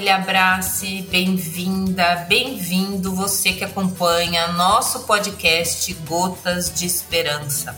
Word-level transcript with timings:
família 0.00 0.16
Abrace, 0.16 1.06
bem-vinda, 1.10 2.24
bem-vindo 2.26 3.14
você 3.14 3.52
que 3.52 3.62
acompanha 3.62 4.48
nosso 4.48 5.00
podcast 5.00 5.92
Gotas 6.06 6.72
de 6.72 6.86
Esperança. 6.86 7.76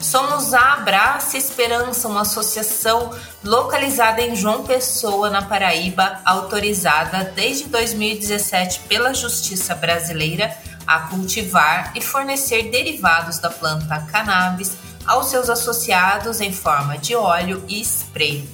Somos 0.00 0.52
a 0.52 0.72
Abrace 0.72 1.38
Esperança, 1.38 2.08
uma 2.08 2.22
associação 2.22 3.14
localizada 3.44 4.20
em 4.20 4.34
João 4.34 4.64
Pessoa, 4.64 5.30
na 5.30 5.42
Paraíba, 5.42 6.20
autorizada 6.24 7.22
desde 7.36 7.68
2017 7.68 8.80
pela 8.88 9.14
Justiça 9.14 9.76
Brasileira 9.76 10.52
a 10.84 11.00
cultivar 11.02 11.92
e 11.94 12.00
fornecer 12.00 12.68
derivados 12.72 13.38
da 13.38 13.48
planta 13.48 14.00
cannabis 14.10 14.72
aos 15.06 15.26
seus 15.26 15.48
associados 15.48 16.40
em 16.40 16.52
forma 16.52 16.98
de 16.98 17.14
óleo 17.14 17.64
e 17.68 17.80
spray. 17.80 18.44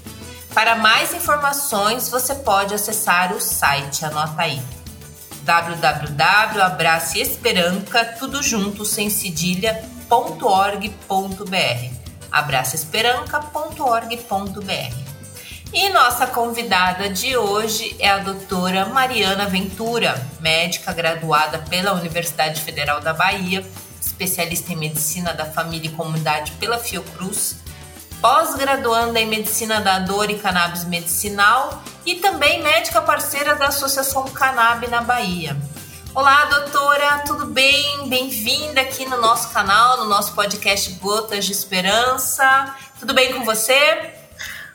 Para 0.55 0.77
mais 0.77 1.13
informações, 1.15 2.09
você 2.09 2.35
pode 2.35 2.75
acessar 2.75 3.33
o 3.33 3.41
site, 3.41 4.05
anota 4.05 4.43
aí 4.43 4.61
www.abraceesperanca, 5.43 8.15
abraçoesperanca.org.br. 12.31 15.11
E 15.73 15.89
nossa 15.91 16.27
convidada 16.27 17.09
de 17.09 17.37
hoje 17.37 17.95
é 18.01 18.11
a 18.11 18.19
doutora 18.19 18.87
Mariana 18.87 19.47
Ventura, 19.47 20.21
médica 20.41 20.93
graduada 20.93 21.59
pela 21.59 21.93
Universidade 21.93 22.61
Federal 22.61 23.01
da 23.01 23.15
Bahia, 23.15 23.65
especialista 24.01 24.73
em 24.73 24.77
medicina 24.77 25.33
da 25.33 25.47
família 25.47 25.89
e 25.89 25.93
comunidade 25.93 26.51
pela 26.53 26.79
Fiocruz, 26.79 27.60
pós-graduanda 28.21 29.19
em 29.19 29.27
medicina 29.27 29.81
da 29.81 29.99
dor 29.99 30.31
e 30.31 30.39
cannabis 30.39 30.85
medicinal 30.85 31.83
e 32.05 32.17
também 32.17 32.63
médica 32.63 33.01
parceira 33.01 33.55
da 33.55 33.69
Associação 33.69 34.25
Cannabis 34.25 34.91
na 34.91 35.01
Bahia. 35.01 35.57
Olá, 36.15 36.45
doutora, 36.47 37.23
tudo 37.27 37.47
bem? 37.47 38.09
Bem-vinda 38.09 38.83
aqui 38.83 39.07
no 39.07 39.19
nosso 39.21 39.55
canal, 39.55 39.99
no 39.99 40.05
nosso 40.05 40.35
podcast 40.35 40.93
Gotas 40.95 41.47
de 41.47 41.53
Esperança. 41.53 42.75
Tudo 42.99 43.15
bem 43.15 43.33
com 43.33 43.43
você? 43.43 44.11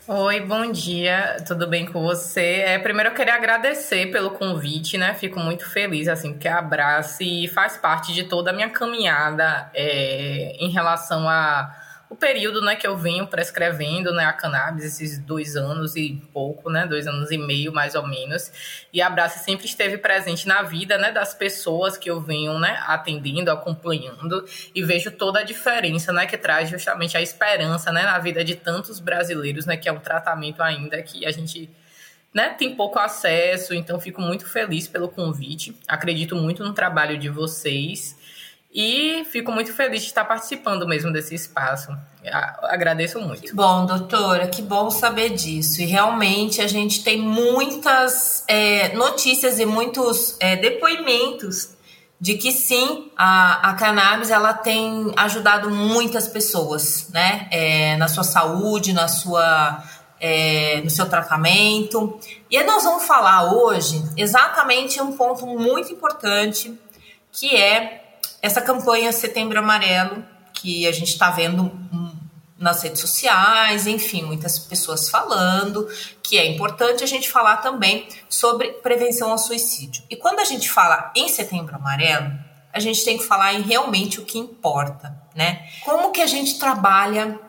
Oi, 0.07 0.39
bom 0.41 0.71
dia, 0.71 1.37
tudo 1.47 1.67
bem 1.67 1.85
com 1.85 2.01
você? 2.01 2.61
É, 2.65 2.79
primeiro 2.79 3.09
eu 3.09 3.13
queria 3.13 3.35
agradecer 3.35 4.11
pelo 4.11 4.31
convite, 4.31 4.97
né? 4.97 5.13
Fico 5.13 5.39
muito 5.39 5.69
feliz, 5.69 6.07
assim, 6.07 6.33
porque 6.33 6.47
abrace 6.47 7.23
e 7.23 7.47
faz 7.47 7.77
parte 7.77 8.11
de 8.13 8.23
toda 8.23 8.49
a 8.49 8.53
minha 8.53 8.69
caminhada 8.69 9.69
é, 9.73 10.55
em 10.59 10.69
relação 10.69 11.27
a 11.27 11.84
o 12.15 12.17
período 12.17 12.61
né, 12.61 12.77
que 12.77 12.87
eu 12.87 12.95
venho 12.95 13.27
prescrevendo 13.27 14.13
né, 14.13 14.23
a 14.23 14.31
cannabis, 14.31 14.85
esses 14.85 15.19
dois 15.19 15.57
anos 15.57 15.97
e 15.97 16.21
pouco, 16.31 16.69
né, 16.69 16.87
dois 16.87 17.05
anos 17.07 17.29
e 17.29 17.37
meio 17.37 17.73
mais 17.73 17.93
ou 17.93 18.07
menos, 18.07 18.51
e 18.91 19.01
a 19.01 19.09
Brace 19.09 19.43
sempre 19.43 19.65
esteve 19.65 19.97
presente 19.97 20.47
na 20.47 20.61
vida 20.63 20.97
né, 20.97 21.11
das 21.11 21.33
pessoas 21.33 21.97
que 21.97 22.09
eu 22.09 22.21
venho 22.21 22.57
né, 22.57 22.81
atendendo, 22.87 23.51
acompanhando, 23.51 24.45
e 24.73 24.81
vejo 24.81 25.11
toda 25.11 25.39
a 25.39 25.43
diferença 25.43 26.13
né, 26.13 26.25
que 26.25 26.37
traz 26.37 26.69
justamente 26.69 27.17
a 27.17 27.21
esperança 27.21 27.91
né, 27.91 28.03
na 28.03 28.17
vida 28.17 28.45
de 28.45 28.55
tantos 28.55 29.01
brasileiros, 29.01 29.65
né, 29.65 29.75
que 29.75 29.89
é 29.89 29.91
um 29.91 29.99
tratamento 29.99 30.63
ainda 30.63 31.01
que 31.03 31.25
a 31.25 31.31
gente 31.31 31.69
né, 32.33 32.49
tem 32.49 32.75
pouco 32.75 32.97
acesso, 32.97 33.73
então 33.73 33.99
fico 33.99 34.21
muito 34.21 34.47
feliz 34.47 34.87
pelo 34.87 35.09
convite, 35.09 35.75
acredito 35.85 36.33
muito 36.33 36.63
no 36.63 36.73
trabalho 36.73 37.17
de 37.17 37.27
vocês 37.27 38.15
e 38.75 39.23
fico 39.31 39.53
muito 39.53 39.73
feliz 39.73 40.01
de 40.01 40.09
estar 40.09 40.25
participando 40.25 40.85
mesmo 40.85 41.09
desse 41.13 41.33
espaço. 41.33 41.95
Agradeço 42.63 43.21
muito. 43.21 43.43
Que 43.43 43.53
bom, 43.53 43.85
doutora, 43.85 44.49
que 44.49 44.61
bom 44.61 44.91
saber 44.91 45.29
disso. 45.29 45.81
E 45.81 45.85
realmente 45.85 46.59
a 46.61 46.67
gente 46.67 47.01
tem 47.01 47.21
muitas 47.21 48.43
é, 48.49 48.93
notícias 48.93 49.59
e 49.59 49.65
muitos 49.65 50.35
é, 50.41 50.57
depoimentos 50.57 51.73
de 52.19 52.35
que 52.35 52.51
sim, 52.51 53.09
a, 53.15 53.69
a 53.69 53.73
cannabis 53.75 54.29
ela 54.29 54.53
tem 54.53 55.13
ajudado 55.15 55.69
muitas 55.69 56.27
pessoas, 56.27 57.07
né? 57.13 57.47
É, 57.51 57.95
na 57.95 58.09
sua 58.09 58.23
saúde, 58.25 58.91
na 58.91 59.07
sua, 59.07 59.83
é, 60.19 60.81
no 60.83 60.89
seu 60.89 61.07
tratamento. 61.07 62.19
E 62.51 62.61
nós 62.63 62.83
vamos 62.83 63.05
falar 63.05 63.53
hoje 63.53 64.03
exatamente 64.17 65.01
um 65.01 65.13
ponto 65.13 65.45
muito 65.45 65.93
importante 65.93 66.77
que 67.31 67.55
é 67.55 68.04
essa 68.41 68.61
campanha 68.61 69.11
Setembro 69.11 69.59
Amarelo, 69.59 70.23
que 70.53 70.87
a 70.87 70.91
gente 70.91 71.11
está 71.11 71.31
vendo 71.31 71.71
nas 72.57 72.81
redes 72.81 73.01
sociais, 73.01 73.85
enfim, 73.85 74.23
muitas 74.23 74.57
pessoas 74.57 75.09
falando, 75.09 75.87
que 76.23 76.37
é 76.37 76.45
importante 76.45 77.03
a 77.03 77.07
gente 77.07 77.29
falar 77.29 77.57
também 77.57 78.07
sobre 78.29 78.69
prevenção 78.73 79.31
ao 79.31 79.37
suicídio. 79.37 80.03
E 80.09 80.15
quando 80.15 80.39
a 80.39 80.45
gente 80.45 80.69
fala 80.69 81.11
em 81.15 81.27
Setembro 81.27 81.75
Amarelo, 81.75 82.31
a 82.71 82.79
gente 82.79 83.03
tem 83.03 83.17
que 83.17 83.23
falar 83.23 83.53
em 83.53 83.61
realmente 83.61 84.19
o 84.19 84.25
que 84.25 84.37
importa, 84.37 85.15
né? 85.33 85.67
Como 85.83 86.11
que 86.11 86.21
a 86.21 86.27
gente 86.27 86.57
trabalha 86.57 87.39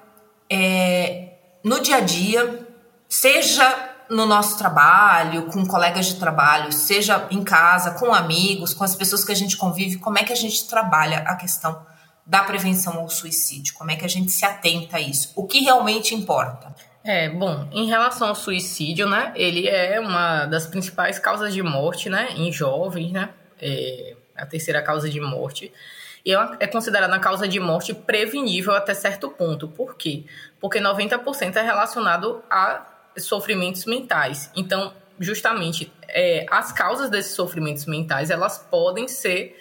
é, 0.51 1.35
no 1.65 1.81
dia 1.81 1.97
a 1.97 2.01
dia, 2.01 2.67
seja 3.09 3.96
no 4.09 4.27
nosso 4.27 4.59
trabalho, 4.59 5.47
com 5.47 5.67
colegas 5.67 6.07
de 6.07 6.17
trabalho, 6.17 6.73
seja 6.73 7.27
em 7.31 7.43
casa, 7.43 7.93
com 7.93 8.15
amigos, 8.15 8.73
com 8.73 8.85
as 8.85 8.95
pessoas 8.95 9.25
que 9.25 9.33
a 9.33 9.37
gente 9.37 9.57
convive, 9.57 9.99
como 9.99 10.19
é 10.19 10.25
que 10.25 10.33
a 10.33 10.37
gente 10.37 10.69
trabalha 10.69 11.19
a 11.19 11.35
questão 11.37 11.85
da 12.25 12.43
prevenção 12.43 12.99
ao 12.99 13.09
suicídio? 13.09 13.75
Como 13.75 13.91
é 13.91 13.97
que 13.97 14.05
a 14.05 14.09
gente 14.09 14.33
se 14.33 14.45
atenta 14.45 14.97
a 14.97 15.01
isso? 15.01 15.33
O 15.37 15.47
que 15.47 15.61
realmente 15.61 16.15
importa? 16.15 16.75
É, 17.05 17.29
bom, 17.29 17.69
em 17.71 17.87
relação 17.87 18.29
ao 18.29 18.35
suicídio, 18.35 19.09
né, 19.09 19.33
ele 19.37 19.69
é 19.69 20.01
uma 20.01 20.45
das 20.47 20.67
principais 20.67 21.21
causas 21.21 21.55
de 21.55 21.63
morte, 21.63 22.11
né, 22.11 22.31
em 22.37 22.51
jovens, 22.51 23.13
né, 23.13 23.31
é 23.61 24.17
a 24.37 24.45
terceira 24.45 24.83
causa 24.83 25.09
de 25.09 25.21
morte. 25.21 25.73
E 26.25 26.35
é, 26.35 26.51
é 26.59 26.67
considerada 26.67 27.15
a 27.15 27.21
causa 27.21 27.47
de 27.47 27.61
morte 27.61 27.95
prevenível 27.95 28.75
até 28.75 28.93
certo 28.93 29.31
ponto. 29.31 29.69
Por 29.69 29.97
quê? 29.97 30.25
Porque 30.61 30.81
90% 30.81 31.55
é 31.55 31.63
relacionado 31.63 32.43
a 32.51 32.85
sofrimentos 33.19 33.85
mentais. 33.85 34.51
Então, 34.55 34.93
justamente, 35.19 35.93
é, 36.09 36.47
as 36.51 36.73
causas 36.73 37.11
desses 37.11 37.35
sofrimentos 37.35 37.87
mentais, 37.87 38.31
elas 38.31 38.59
podem 38.59 39.09
ser, 39.09 39.59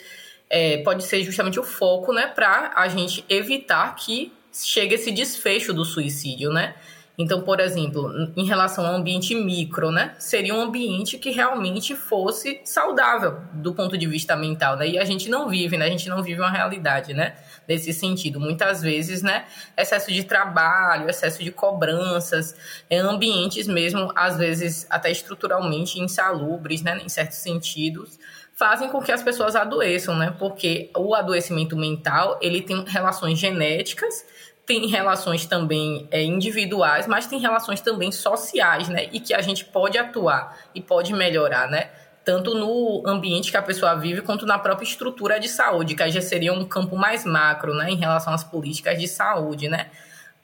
é, 0.49 0.77
pode 0.77 1.03
ser 1.03 1.23
justamente 1.23 1.59
o 1.59 1.63
foco, 1.63 2.13
né, 2.13 2.27
para 2.27 2.73
a 2.75 2.87
gente 2.87 3.25
evitar 3.29 3.95
que 3.95 4.33
chegue 4.51 4.95
esse 4.95 5.11
desfecho 5.11 5.73
do 5.73 5.83
suicídio, 5.83 6.51
né? 6.51 6.75
Então, 7.17 7.41
por 7.41 7.59
exemplo, 7.59 8.11
em 8.35 8.45
relação 8.45 8.85
ao 8.85 8.93
ambiente 8.93 9.33
micro, 9.33 9.89
né? 9.89 10.15
Seria 10.19 10.53
um 10.53 10.61
ambiente 10.61 11.17
que 11.17 11.31
realmente 11.31 11.95
fosse 11.95 12.59
saudável 12.65 13.39
do 13.53 13.73
ponto 13.73 13.97
de 13.97 14.05
vista 14.05 14.35
mental, 14.35 14.75
né? 14.75 14.89
E 14.89 14.99
a 14.99 15.05
gente 15.05 15.29
não 15.29 15.47
vive, 15.47 15.77
né? 15.77 15.85
A 15.85 15.89
gente 15.89 16.09
não 16.09 16.21
vive 16.21 16.41
uma 16.41 16.49
realidade, 16.49 17.13
né? 17.13 17.35
Nesse 17.67 17.93
sentido. 17.93 18.39
Muitas 18.39 18.81
vezes, 18.81 19.21
né? 19.21 19.45
Excesso 19.77 20.11
de 20.11 20.23
trabalho, 20.23 21.09
excesso 21.09 21.41
de 21.41 21.51
cobranças, 21.51 22.55
em 22.89 22.99
ambientes 22.99 23.65
mesmo, 23.65 24.11
às 24.13 24.37
vezes, 24.37 24.85
até 24.89 25.09
estruturalmente 25.09 25.99
insalubres, 25.99 26.81
né? 26.81 26.99
Em 27.03 27.07
certos 27.07 27.37
sentidos 27.37 28.19
fazem 28.55 28.87
com 28.89 29.01
que 29.01 29.11
as 29.11 29.21
pessoas 29.21 29.55
adoeçam, 29.55 30.15
né? 30.15 30.33
Porque 30.39 30.89
o 30.95 31.13
adoecimento 31.13 31.75
mental, 31.75 32.39
ele 32.41 32.61
tem 32.61 32.83
relações 32.85 33.37
genéticas 33.37 34.25
tem 34.65 34.87
relações 34.87 35.45
também 35.45 36.07
é, 36.09 36.23
individuais, 36.23 37.07
mas 37.07 37.27
tem 37.27 37.39
relações 37.39 37.81
também 37.81 38.11
sociais, 38.11 38.89
né? 38.89 39.07
E 39.11 39.19
que 39.19 39.33
a 39.33 39.41
gente 39.41 39.63
pode 39.65 39.97
atuar 39.97 40.57
e 40.73 40.81
pode 40.81 41.13
melhorar, 41.13 41.69
né? 41.69 41.89
Tanto 42.23 42.55
no 42.55 43.03
ambiente 43.05 43.51
que 43.51 43.57
a 43.57 43.61
pessoa 43.61 43.95
vive, 43.95 44.21
quanto 44.21 44.45
na 44.47 44.57
própria 44.57 44.85
estrutura 44.87 45.39
de 45.39 45.47
saúde, 45.47 45.93
que 45.93 46.09
já 46.09 46.21
seria 46.21 46.51
um 46.51 46.65
campo 46.65 46.95
mais 46.95 47.23
macro, 47.23 47.75
né? 47.75 47.91
Em 47.91 47.95
relação 47.95 48.33
às 48.33 48.43
políticas 48.43 48.99
de 48.99 49.07
saúde, 49.07 49.69
né? 49.69 49.91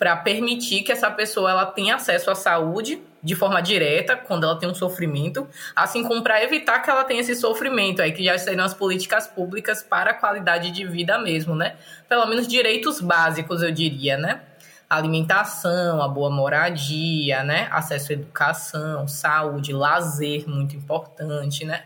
Para 0.01 0.18
permitir 0.18 0.81
que 0.81 0.92
essa 0.92 1.12
pessoa 1.12 1.51
ela 1.51 1.63
tenha 1.63 1.94
acesso 1.94 2.31
à 2.31 2.33
saúde 2.33 3.00
de 3.21 3.36
forma 3.36 3.62
direta 3.62 4.15
quando 4.15 4.45
ela 4.45 4.56
tem 4.56 4.68
um 4.68 4.74
sofrimento, 4.74 5.48
assim 5.75 6.03
como 6.03 6.24
para 6.24 6.44
evitar 6.44 6.80
que 6.80 6.89
ela 6.89 7.03
tenha 7.03 7.21
esse 7.21 7.36
sofrimento 7.36 8.01
aí 8.01 8.12
que 8.12 8.24
já 8.24 8.36
seriam 8.36 8.65
as 8.65 8.74
políticas 8.74 9.27
públicas 9.27 9.83
para 9.83 10.09
a 10.09 10.13
qualidade 10.15 10.71
de 10.71 10.88
vida 10.88 11.19
mesmo, 11.19 11.53
né? 11.53 11.75
Pelo 12.09 12.25
menos 12.25 12.48
direitos 12.48 13.00
básicos, 13.00 13.62
eu 13.62 13.69
diria, 13.71 14.18
né? 14.18 14.42
Alimentação, 14.89 16.01
a 16.01 16.07
boa 16.07 16.31
moradia, 16.31 17.44
né? 17.44 17.68
Acesso 17.69 18.12
à 18.12 18.15
educação, 18.15 19.07
saúde, 19.07 19.71
lazer, 19.71 20.50
muito 20.50 20.75
importante, 20.75 21.63
né? 21.63 21.83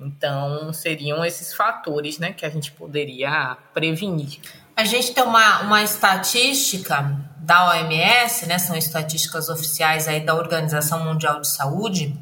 Então, 0.00 0.72
seriam 0.72 1.24
esses 1.24 1.52
fatores, 1.52 2.20
né, 2.20 2.32
que 2.32 2.46
a 2.46 2.48
gente 2.48 2.70
poderia 2.70 3.56
prevenir. 3.74 4.38
A 4.78 4.84
gente 4.84 5.12
tem 5.12 5.24
uma, 5.24 5.62
uma 5.62 5.82
estatística 5.82 7.10
da 7.38 7.70
OMS, 7.70 8.46
né, 8.46 8.60
são 8.60 8.76
estatísticas 8.76 9.48
oficiais 9.48 10.06
aí 10.06 10.24
da 10.24 10.36
Organização 10.36 11.04
Mundial 11.04 11.40
de 11.40 11.48
Saúde, 11.48 12.16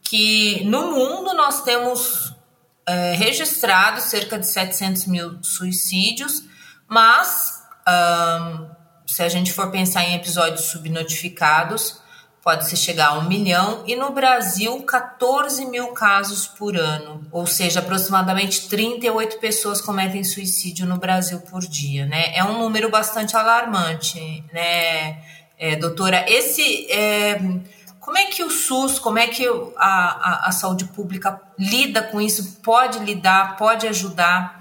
que 0.00 0.62
no 0.62 0.92
mundo 0.92 1.34
nós 1.34 1.64
temos 1.64 2.32
é, 2.86 3.16
registrados 3.16 4.04
cerca 4.04 4.38
de 4.38 4.46
700 4.46 5.06
mil 5.06 5.42
suicídios, 5.42 6.44
mas 6.86 7.64
se 9.04 9.20
a 9.24 9.28
gente 9.28 9.52
for 9.52 9.68
pensar 9.72 10.04
em 10.04 10.14
episódios 10.14 10.66
subnotificados, 10.66 12.00
pode-se 12.42 12.76
chegar 12.76 13.08
a 13.08 13.18
um 13.18 13.28
milhão, 13.28 13.82
e 13.86 13.94
no 13.94 14.10
Brasil, 14.10 14.82
14 14.82 15.66
mil 15.66 15.88
casos 15.88 16.46
por 16.46 16.76
ano, 16.76 17.26
ou 17.30 17.46
seja, 17.46 17.80
aproximadamente 17.80 18.68
38 18.68 19.38
pessoas 19.38 19.80
cometem 19.80 20.24
suicídio 20.24 20.86
no 20.86 20.96
Brasil 20.96 21.40
por 21.40 21.60
dia, 21.60 22.06
né? 22.06 22.34
É 22.34 22.44
um 22.44 22.58
número 22.58 22.90
bastante 22.90 23.36
alarmante, 23.36 24.44
né, 24.52 25.22
é, 25.58 25.76
doutora? 25.76 26.24
Esse. 26.28 26.90
É, 26.90 27.40
como 28.00 28.16
é 28.16 28.24
que 28.24 28.42
o 28.42 28.50
SUS, 28.50 28.98
como 28.98 29.18
é 29.18 29.26
que 29.26 29.46
a, 29.46 29.86
a, 29.86 30.48
a 30.48 30.52
saúde 30.52 30.86
pública 30.86 31.38
lida 31.58 32.02
com 32.02 32.18
isso? 32.18 32.60
Pode 32.62 33.00
lidar, 33.00 33.56
pode 33.58 33.86
ajudar? 33.86 34.56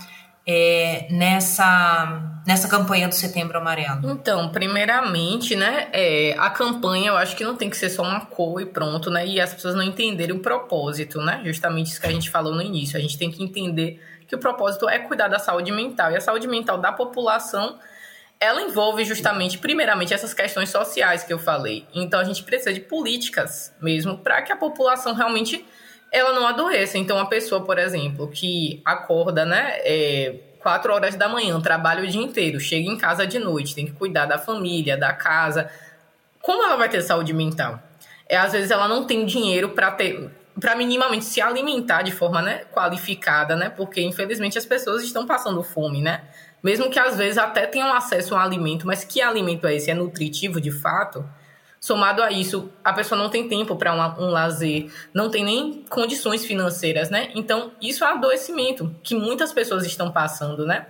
é, 0.47 1.07
nessa, 1.11 2.36
nessa 2.47 2.69
campanha 2.69 3.09
do 3.09 3.13
Setembro 3.13 3.57
Amarelo? 3.57 4.09
Então, 4.09 4.49
primeiramente, 4.49 5.53
né, 5.53 5.89
é, 5.91 6.33
a 6.39 6.49
campanha 6.49 7.09
eu 7.09 7.17
acho 7.17 7.35
que 7.35 7.43
não 7.43 7.57
tem 7.57 7.69
que 7.69 7.75
ser 7.75 7.89
só 7.89 8.01
uma 8.03 8.21
cor 8.21 8.61
e 8.61 8.65
pronto, 8.65 9.11
né, 9.11 9.27
e 9.27 9.41
as 9.41 9.53
pessoas 9.53 9.75
não 9.75 9.83
entenderem 9.83 10.33
o 10.33 10.39
propósito, 10.39 11.19
né, 11.19 11.41
justamente 11.43 11.91
isso 11.91 11.99
que 11.99 12.07
a 12.07 12.11
gente 12.11 12.29
falou 12.29 12.55
no 12.55 12.61
início, 12.61 12.97
a 12.97 13.01
gente 13.01 13.17
tem 13.17 13.29
que 13.29 13.43
entender 13.43 14.01
que 14.25 14.33
o 14.33 14.39
propósito 14.39 14.87
é 14.87 14.97
cuidar 14.97 15.27
da 15.27 15.39
saúde 15.39 15.73
mental, 15.73 16.09
e 16.11 16.15
a 16.15 16.21
saúde 16.21 16.47
mental 16.47 16.77
da 16.77 16.93
população 16.93 17.77
ela 18.39 18.61
envolve 18.61 19.03
justamente, 19.03 19.57
primeiramente, 19.57 20.13
essas 20.13 20.33
questões 20.33 20.69
sociais 20.69 21.23
que 21.23 21.33
eu 21.33 21.39
falei. 21.39 21.87
Então, 21.93 22.19
a 22.19 22.23
gente 22.23 22.43
precisa 22.43 22.71
de 22.71 22.79
políticas 22.79 23.73
mesmo 23.81 24.19
para 24.19 24.43
que 24.43 24.51
a 24.51 24.55
população 24.55 25.15
realmente 25.15 25.65
ela 26.11 26.31
não 26.33 26.45
adoeça. 26.45 26.99
Então, 26.99 27.17
uma 27.17 27.27
pessoa, 27.27 27.65
por 27.65 27.79
exemplo, 27.79 28.29
que 28.29 28.79
acorda, 28.85 29.43
né, 29.43 29.79
é, 29.79 30.35
4 30.67 30.93
horas 30.93 31.15
da 31.15 31.29
manhã, 31.29 31.61
trabalha 31.61 32.03
o 32.03 32.07
dia 32.07 32.21
inteiro, 32.21 32.59
chega 32.59 32.89
em 32.89 32.97
casa 32.97 33.25
de 33.25 33.39
noite, 33.39 33.73
tem 33.73 33.85
que 33.85 33.93
cuidar 33.93 34.25
da 34.25 34.37
família, 34.37 34.97
da 34.97 35.13
casa. 35.13 35.71
Como 36.41 36.61
ela 36.61 36.75
vai 36.75 36.89
ter 36.89 37.01
saúde 37.01 37.31
mental? 37.31 37.81
É, 38.27 38.35
às 38.35 38.51
vezes 38.51 38.69
ela 38.69 38.85
não 38.85 39.05
tem 39.05 39.25
dinheiro 39.25 39.69
para 39.69 39.91
ter 39.91 40.29
para 40.59 40.75
minimamente 40.75 41.23
se 41.23 41.39
alimentar 41.39 42.01
de 42.01 42.11
forma 42.11 42.41
né, 42.41 42.65
qualificada, 42.73 43.55
né? 43.55 43.69
Porque 43.69 44.01
infelizmente 44.01 44.57
as 44.57 44.65
pessoas 44.65 45.03
estão 45.03 45.25
passando 45.25 45.63
fome, 45.63 46.01
né? 46.01 46.23
Mesmo 46.61 46.89
que 46.89 46.99
às 46.99 47.15
vezes 47.15 47.37
até 47.37 47.65
tenham 47.65 47.93
acesso 47.93 48.35
a 48.35 48.39
um 48.39 48.41
alimento, 48.41 48.85
mas 48.85 49.05
que 49.05 49.21
alimento 49.21 49.67
é 49.67 49.75
esse? 49.75 49.89
É 49.89 49.93
nutritivo 49.93 50.59
de 50.59 50.71
fato? 50.71 51.23
Somado 51.79 52.23
a 52.23 52.31
isso, 52.31 52.71
a 52.83 52.91
pessoa 52.91 53.21
não 53.21 53.29
tem 53.29 53.47
tempo 53.47 53.75
para 53.75 53.93
um, 53.93 54.25
um, 54.25 54.29
lazer, 54.29 54.91
não 55.13 55.29
tem 55.29 55.43
nem 55.45 55.85
condições 55.89 56.43
financeiras, 56.43 57.09
né? 57.09 57.29
Então, 57.35 57.71
isso 57.79 58.03
é 58.03 58.07
adoecimento 58.07 58.95
que 59.03 59.13
muitas 59.13 59.53
pessoas 59.53 59.85
estão 59.85 60.11
passando, 60.11 60.65
né? 60.65 60.87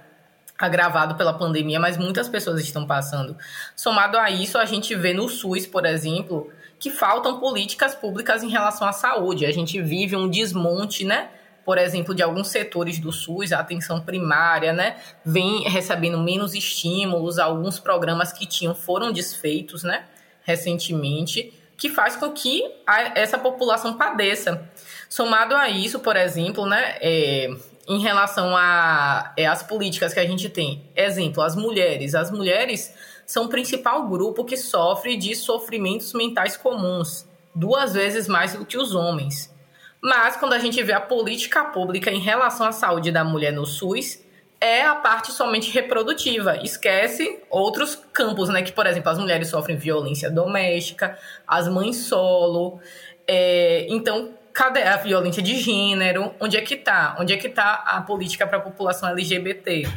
Agravado 0.57 1.15
pela 1.15 1.33
pandemia, 1.33 1.79
mas 1.79 1.97
muitas 1.97 2.29
pessoas 2.29 2.61
estão 2.61 2.87
passando. 2.87 3.37
Somado 3.75 4.17
a 4.17 4.31
isso, 4.31 4.57
a 4.57 4.65
gente 4.65 4.95
vê 4.95 5.13
no 5.13 5.27
SUS, 5.27 5.67
por 5.67 5.85
exemplo, 5.85 6.49
que 6.79 6.89
faltam 6.89 7.39
políticas 7.39 7.93
públicas 7.93 8.41
em 8.41 8.49
relação 8.49 8.87
à 8.87 8.93
saúde. 8.93 9.45
A 9.45 9.51
gente 9.51 9.81
vive 9.81 10.15
um 10.15 10.29
desmonte, 10.29 11.03
né? 11.03 11.29
Por 11.65 11.77
exemplo, 11.77 12.15
de 12.15 12.23
alguns 12.23 12.47
setores 12.47 12.97
do 12.97 13.11
SUS, 13.11 13.51
a 13.51 13.59
atenção 13.59 13.99
primária, 13.99 14.71
né? 14.71 14.95
Vem 15.23 15.63
recebendo 15.63 16.17
menos 16.17 16.55
estímulos, 16.55 17.37
alguns 17.37 17.77
programas 17.77 18.31
que 18.31 18.45
tinham 18.45 18.73
foram 18.73 19.11
desfeitos, 19.11 19.83
né? 19.83 20.05
Recentemente, 20.47 21.53
que 21.77 21.89
faz 21.89 22.15
com 22.15 22.31
que 22.31 22.63
a, 22.87 23.19
essa 23.19 23.37
população 23.37 23.97
padeça. 23.97 24.67
Somado 25.09 25.53
a 25.53 25.69
isso, 25.69 25.99
por 25.99 26.15
exemplo, 26.15 26.65
né, 26.65 26.97
é, 27.01 27.49
em 27.87 27.99
relação 27.99 28.55
às 28.55 29.31
é, 29.35 29.67
políticas 29.67 30.13
que 30.13 30.19
a 30.19 30.25
gente 30.25 30.49
tem, 30.49 30.83
exemplo, 30.95 31.43
as 31.43 31.55
mulheres. 31.55 32.15
As 32.15 32.31
mulheres 32.31 32.93
são 33.25 33.45
o 33.45 33.49
principal 33.49 34.07
grupo 34.07 34.45
que 34.45 34.55
sofre 34.55 35.17
de 35.17 35.35
sofrimentos 35.35 36.13
mentais 36.13 36.55
comuns, 36.55 37.27
duas 37.53 37.93
vezes 37.93 38.27
mais 38.27 38.53
do 38.53 38.65
que 38.65 38.77
os 38.77 38.95
homens. 38.95 39.53
Mas 40.01 40.37
quando 40.37 40.53
a 40.53 40.59
gente 40.59 40.81
vê 40.81 40.93
a 40.93 41.01
política 41.01 41.65
pública 41.65 42.09
em 42.09 42.19
relação 42.19 42.65
à 42.65 42.71
saúde 42.71 43.11
da 43.11 43.23
mulher 43.23 43.51
no 43.51 43.65
SUS, 43.65 44.19
é 44.59 44.83
a 44.83 44.95
parte 44.95 45.31
somente 45.31 45.71
reprodutiva. 45.71 46.57
Esquece 46.63 47.39
outros 47.49 47.95
campos, 48.11 48.49
né? 48.49 48.61
Que, 48.61 48.71
por 48.71 48.85
exemplo, 48.85 49.09
as 49.09 49.17
mulheres 49.17 49.49
sofrem 49.49 49.77
violência 49.77 50.29
doméstica, 50.29 51.17
as 51.47 51.67
mães 51.67 51.97
solo. 51.97 52.79
É, 53.27 53.85
então, 53.89 54.33
cadê 54.53 54.81
a 54.83 54.97
violência 54.97 55.41
de 55.41 55.59
gênero? 55.59 56.33
Onde 56.39 56.57
é 56.57 56.61
que 56.61 56.75
tá? 56.75 57.15
Onde 57.19 57.33
é 57.33 57.37
que 57.37 57.49
tá 57.49 57.83
a 57.85 58.01
política 58.01 58.47
para 58.47 58.57
a 58.57 58.61
população 58.61 59.09
LGBT? 59.09 59.87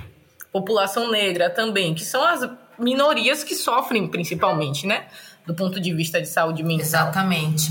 População 0.53 1.11
negra 1.11 1.49
também, 1.49 1.95
que 1.95 2.05
são 2.05 2.23
as 2.23 2.49
minorias 2.79 3.43
que 3.45 3.55
sofrem 3.55 4.09
principalmente, 4.09 4.87
né? 4.87 5.07
Do 5.47 5.55
ponto 5.55 5.81
de 5.81 5.95
vista 5.95 6.21
de 6.21 6.29
saúde 6.29 6.63
mental. 6.63 6.85
Exatamente. 6.85 7.71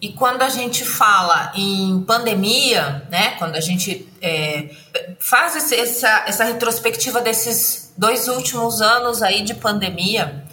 E 0.00 0.12
quando 0.12 0.42
a 0.42 0.48
gente 0.48 0.84
fala 0.84 1.52
em 1.54 2.02
pandemia, 2.02 3.06
né, 3.10 3.36
quando 3.38 3.56
a 3.56 3.60
gente 3.60 4.08
é, 4.20 4.70
faz 5.18 5.56
esse, 5.56 5.74
essa, 5.74 6.24
essa 6.26 6.44
retrospectiva 6.44 7.20
desses 7.20 7.92
dois 7.96 8.28
últimos 8.28 8.82
anos 8.82 9.22
aí 9.22 9.42
de 9.42 9.54
pandemia, 9.54 10.44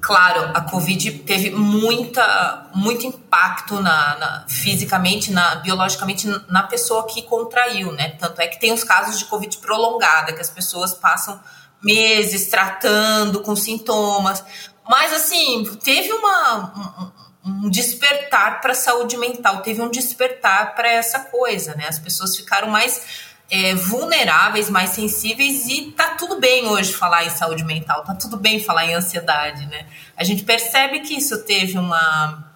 claro, 0.00 0.50
a 0.54 0.60
Covid 0.62 1.10
teve 1.20 1.50
muita, 1.50 2.68
muito 2.74 3.06
impacto 3.06 3.80
na, 3.80 4.16
na, 4.18 4.44
fisicamente, 4.48 5.30
na, 5.32 5.56
biologicamente, 5.56 6.26
na 6.48 6.62
pessoa 6.62 7.06
que 7.06 7.22
contraiu, 7.22 7.92
né? 7.92 8.10
Tanto 8.18 8.40
é 8.40 8.48
que 8.48 8.58
tem 8.58 8.72
os 8.72 8.82
casos 8.82 9.18
de 9.18 9.26
Covid 9.26 9.58
prolongada, 9.58 10.32
que 10.32 10.40
as 10.40 10.50
pessoas 10.50 10.94
passam 10.94 11.40
meses 11.82 12.48
tratando 12.48 13.40
com 13.40 13.54
sintomas. 13.54 14.44
Mas, 14.88 15.12
assim, 15.12 15.64
teve 15.82 16.12
uma, 16.12 17.12
um 17.44 17.70
despertar 17.70 18.60
para 18.60 18.72
a 18.72 18.74
saúde 18.74 19.16
mental, 19.16 19.62
teve 19.62 19.80
um 19.80 19.90
despertar 19.90 20.74
para 20.74 20.90
essa 20.90 21.20
coisa, 21.20 21.74
né? 21.74 21.86
As 21.88 21.98
pessoas 21.98 22.36
ficaram 22.36 22.68
mais 22.68 23.30
é, 23.50 23.74
vulneráveis, 23.74 24.70
mais 24.70 24.90
sensíveis 24.90 25.66
e 25.66 25.90
tá 25.92 26.14
tudo 26.14 26.38
bem 26.38 26.66
hoje 26.66 26.92
falar 26.92 27.24
em 27.24 27.30
saúde 27.30 27.64
mental, 27.64 28.04
tá 28.04 28.14
tudo 28.14 28.36
bem 28.36 28.62
falar 28.62 28.86
em 28.86 28.94
ansiedade, 28.94 29.66
né? 29.66 29.86
A 30.16 30.22
gente 30.22 30.44
percebe 30.44 31.00
que 31.00 31.14
isso 31.14 31.44
teve 31.44 31.78
uma. 31.78 32.46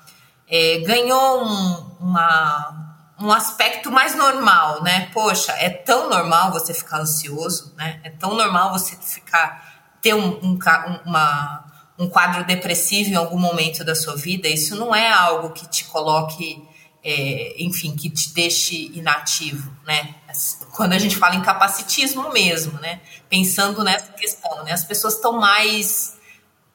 É, 0.48 0.78
ganhou 0.80 1.44
um, 1.44 1.96
uma, 2.00 2.96
um 3.18 3.32
aspecto 3.32 3.90
mais 3.90 4.14
normal, 4.14 4.82
né? 4.82 5.08
Poxa, 5.12 5.52
é 5.52 5.70
tão 5.70 6.10
normal 6.10 6.52
você 6.52 6.74
ficar 6.74 7.00
ansioso, 7.00 7.74
né? 7.76 8.00
É 8.04 8.10
tão 8.10 8.34
normal 8.34 8.70
você 8.70 8.94
ficar. 8.96 9.82
ter 10.02 10.14
um, 10.14 10.38
um 10.42 10.58
uma 11.06 11.63
um 11.98 12.08
quadro 12.08 12.44
depressivo 12.44 13.10
em 13.10 13.14
algum 13.14 13.38
momento 13.38 13.84
da 13.84 13.94
sua 13.94 14.16
vida, 14.16 14.48
isso 14.48 14.74
não 14.76 14.94
é 14.94 15.10
algo 15.10 15.50
que 15.50 15.68
te 15.68 15.84
coloque, 15.84 16.62
é, 17.02 17.54
enfim, 17.62 17.94
que 17.94 18.10
te 18.10 18.34
deixe 18.34 18.90
inativo, 18.94 19.72
né? 19.86 20.14
Quando 20.74 20.92
a 20.92 20.98
gente 20.98 21.16
fala 21.16 21.36
em 21.36 21.42
capacitismo 21.42 22.32
mesmo, 22.32 22.78
né? 22.80 23.00
Pensando 23.28 23.84
nessa 23.84 24.12
questão, 24.12 24.64
né? 24.64 24.72
As 24.72 24.84
pessoas 24.84 25.14
estão 25.14 25.38
mais 25.38 26.16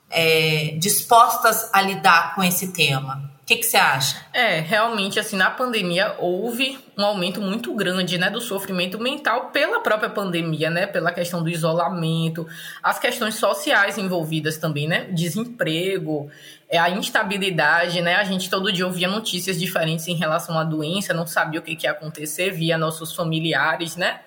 é, 0.10 0.76
dispostas 0.78 1.70
a 1.74 1.82
lidar 1.82 2.36
com 2.36 2.44
esse 2.44 2.70
tema 2.70 3.30
que, 3.50 3.58
que 3.58 3.66
você 3.66 3.78
acha? 3.78 4.24
É, 4.32 4.60
realmente, 4.60 5.20
assim, 5.20 5.36
na 5.36 5.50
pandemia 5.50 6.16
houve 6.20 6.78
um 6.96 7.04
aumento 7.04 7.42
muito 7.42 7.74
grande, 7.74 8.16
né, 8.16 8.30
do 8.30 8.40
sofrimento 8.40 9.00
mental 9.00 9.50
pela 9.50 9.80
própria 9.82 10.08
pandemia, 10.08 10.70
né, 10.70 10.86
pela 10.86 11.12
questão 11.12 11.42
do 11.42 11.50
isolamento, 11.50 12.46
as 12.84 13.00
questões 13.00 13.36
sociais 13.36 13.98
envolvidas 13.98 14.58
também, 14.58 14.88
né, 14.88 15.06
desemprego, 15.06 16.30
é, 16.70 16.78
a 16.78 16.92
instabilidade, 16.92 18.02
né, 18.02 18.18
a 18.18 18.24
gente 18.24 18.52
todo 18.52 18.72
dia 18.72 18.86
ouvia 18.86 19.08
notícias 19.08 19.60
diferentes 19.60 20.08
em 20.08 20.14
relação 20.14 20.60
à 20.60 20.64
doença, 20.64 21.12
não 21.12 21.26
sabia 21.26 21.60
o 21.60 21.64
que, 21.64 21.76
que 21.76 21.88
ia 21.88 21.92
acontecer, 21.92 22.52
via 22.52 22.78
nossos 22.78 23.16
familiares, 23.16 23.96
né, 23.96 24.20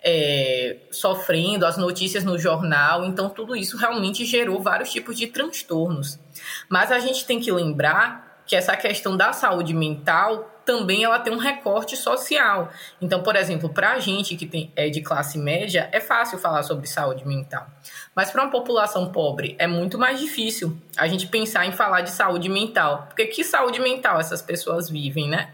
é, 0.00 0.76
sofrendo, 0.92 1.66
as 1.66 1.76
notícias 1.76 2.22
no 2.22 2.38
jornal, 2.38 3.04
então 3.04 3.28
tudo 3.28 3.56
isso 3.56 3.76
realmente 3.76 4.24
gerou 4.24 4.62
vários 4.62 4.92
tipos 4.92 5.18
de 5.18 5.26
transtornos. 5.26 6.20
Mas 6.68 6.92
a 6.92 7.00
gente 7.00 7.24
tem 7.24 7.40
que 7.40 7.50
lembrar 7.50 8.29
que 8.50 8.56
essa 8.56 8.76
questão 8.76 9.16
da 9.16 9.32
saúde 9.32 9.72
mental 9.72 10.60
também 10.66 11.04
ela 11.04 11.20
tem 11.20 11.32
um 11.32 11.38
recorte 11.38 11.96
social. 11.96 12.68
Então, 13.00 13.22
por 13.22 13.36
exemplo, 13.36 13.68
para 13.68 13.92
a 13.92 14.00
gente 14.00 14.34
que 14.34 14.44
tem, 14.44 14.72
é 14.74 14.88
de 14.88 15.00
classe 15.00 15.38
média, 15.38 15.88
é 15.92 16.00
fácil 16.00 16.36
falar 16.36 16.64
sobre 16.64 16.88
saúde 16.88 17.24
mental. 17.24 17.64
Mas 18.12 18.32
para 18.32 18.42
uma 18.42 18.50
população 18.50 19.12
pobre 19.12 19.54
é 19.56 19.68
muito 19.68 19.96
mais 19.96 20.18
difícil 20.18 20.76
a 20.96 21.06
gente 21.06 21.28
pensar 21.28 21.64
em 21.64 21.70
falar 21.70 22.00
de 22.00 22.10
saúde 22.10 22.48
mental. 22.48 23.04
Porque 23.06 23.26
que 23.26 23.44
saúde 23.44 23.80
mental 23.80 24.18
essas 24.18 24.42
pessoas 24.42 24.90
vivem, 24.90 25.28
né? 25.28 25.50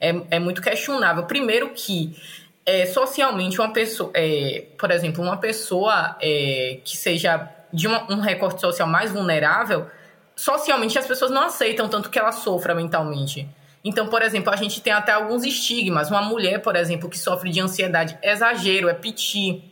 É, 0.00 0.14
é 0.30 0.38
muito 0.38 0.62
questionável. 0.62 1.24
Primeiro 1.24 1.68
que 1.74 2.16
é, 2.64 2.86
socialmente 2.86 3.60
uma 3.60 3.74
pessoa, 3.74 4.10
é, 4.14 4.64
por 4.78 4.90
exemplo, 4.90 5.22
uma 5.22 5.36
pessoa 5.36 6.16
é, 6.18 6.80
que 6.82 6.96
seja 6.96 7.46
de 7.70 7.86
uma, 7.86 8.10
um 8.10 8.20
recorte 8.20 8.58
social 8.58 8.88
mais 8.88 9.12
vulnerável, 9.12 9.86
socialmente 10.38 10.96
as 10.96 11.06
pessoas 11.06 11.32
não 11.32 11.42
aceitam 11.42 11.88
tanto 11.88 12.08
que 12.08 12.18
ela 12.18 12.30
sofra 12.30 12.72
mentalmente. 12.72 13.48
Então, 13.84 14.06
por 14.06 14.22
exemplo, 14.22 14.52
a 14.52 14.56
gente 14.56 14.80
tem 14.80 14.92
até 14.92 15.10
alguns 15.10 15.42
estigmas. 15.44 16.10
Uma 16.10 16.22
mulher, 16.22 16.62
por 16.62 16.76
exemplo, 16.76 17.08
que 17.08 17.18
sofre 17.18 17.50
de 17.50 17.60
ansiedade, 17.60 18.16
exagero, 18.22 18.88
é 18.88 18.94
piti. 18.94 19.64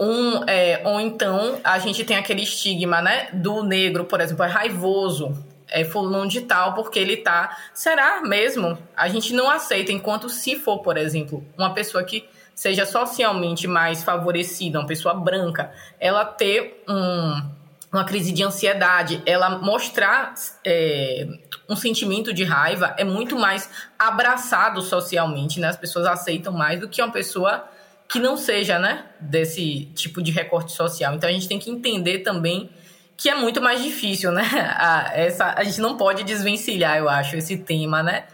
Um, 0.00 0.42
é, 0.48 0.82
ou 0.84 0.98
então 0.98 1.60
a 1.62 1.78
gente 1.78 2.04
tem 2.04 2.16
aquele 2.16 2.42
estigma, 2.42 3.00
né, 3.00 3.28
do 3.32 3.62
negro, 3.62 4.04
por 4.04 4.20
exemplo, 4.20 4.44
é 4.44 4.48
raivoso. 4.48 5.32
é 5.68 5.84
fulano 5.84 6.28
de 6.28 6.40
tal 6.42 6.74
porque 6.74 6.98
ele 6.98 7.18
tá. 7.18 7.56
Será 7.72 8.22
mesmo? 8.22 8.76
A 8.96 9.08
gente 9.08 9.32
não 9.32 9.48
aceita 9.48 9.92
enquanto 9.92 10.28
se 10.28 10.56
for, 10.56 10.80
por 10.80 10.96
exemplo, 10.96 11.44
uma 11.56 11.72
pessoa 11.72 12.02
que 12.02 12.28
seja 12.54 12.84
socialmente 12.84 13.66
mais 13.68 14.02
favorecida, 14.02 14.80
uma 14.80 14.86
pessoa 14.86 15.14
branca, 15.14 15.72
ela 15.98 16.24
ter 16.24 16.82
um, 16.88 17.42
uma 17.94 18.04
crise 18.04 18.32
de 18.32 18.42
ansiedade, 18.42 19.22
ela 19.24 19.58
mostrar 19.58 20.34
é, 20.64 21.26
um 21.68 21.76
sentimento 21.76 22.34
de 22.34 22.42
raiva 22.42 22.94
é 22.98 23.04
muito 23.04 23.38
mais 23.38 23.70
abraçado 23.96 24.82
socialmente, 24.82 25.60
né? 25.60 25.68
As 25.68 25.76
pessoas 25.76 26.06
aceitam 26.06 26.52
mais 26.52 26.80
do 26.80 26.88
que 26.88 27.00
uma 27.00 27.12
pessoa 27.12 27.68
que 28.08 28.18
não 28.18 28.36
seja, 28.36 28.78
né, 28.78 29.06
desse 29.18 29.86
tipo 29.94 30.22
de 30.22 30.30
recorte 30.30 30.72
social. 30.72 31.14
Então 31.14 31.28
a 31.28 31.32
gente 31.32 31.48
tem 31.48 31.58
que 31.58 31.70
entender 31.70 32.18
também 32.18 32.68
que 33.16 33.30
é 33.30 33.34
muito 33.34 33.62
mais 33.62 33.82
difícil, 33.82 34.32
né? 34.32 34.42
A, 34.76 35.12
essa, 35.14 35.54
a 35.56 35.62
gente 35.62 35.80
não 35.80 35.96
pode 35.96 36.24
desvencilhar, 36.24 36.98
eu 36.98 37.08
acho, 37.08 37.36
esse 37.36 37.56
tema, 37.56 38.02
né? 38.02 38.24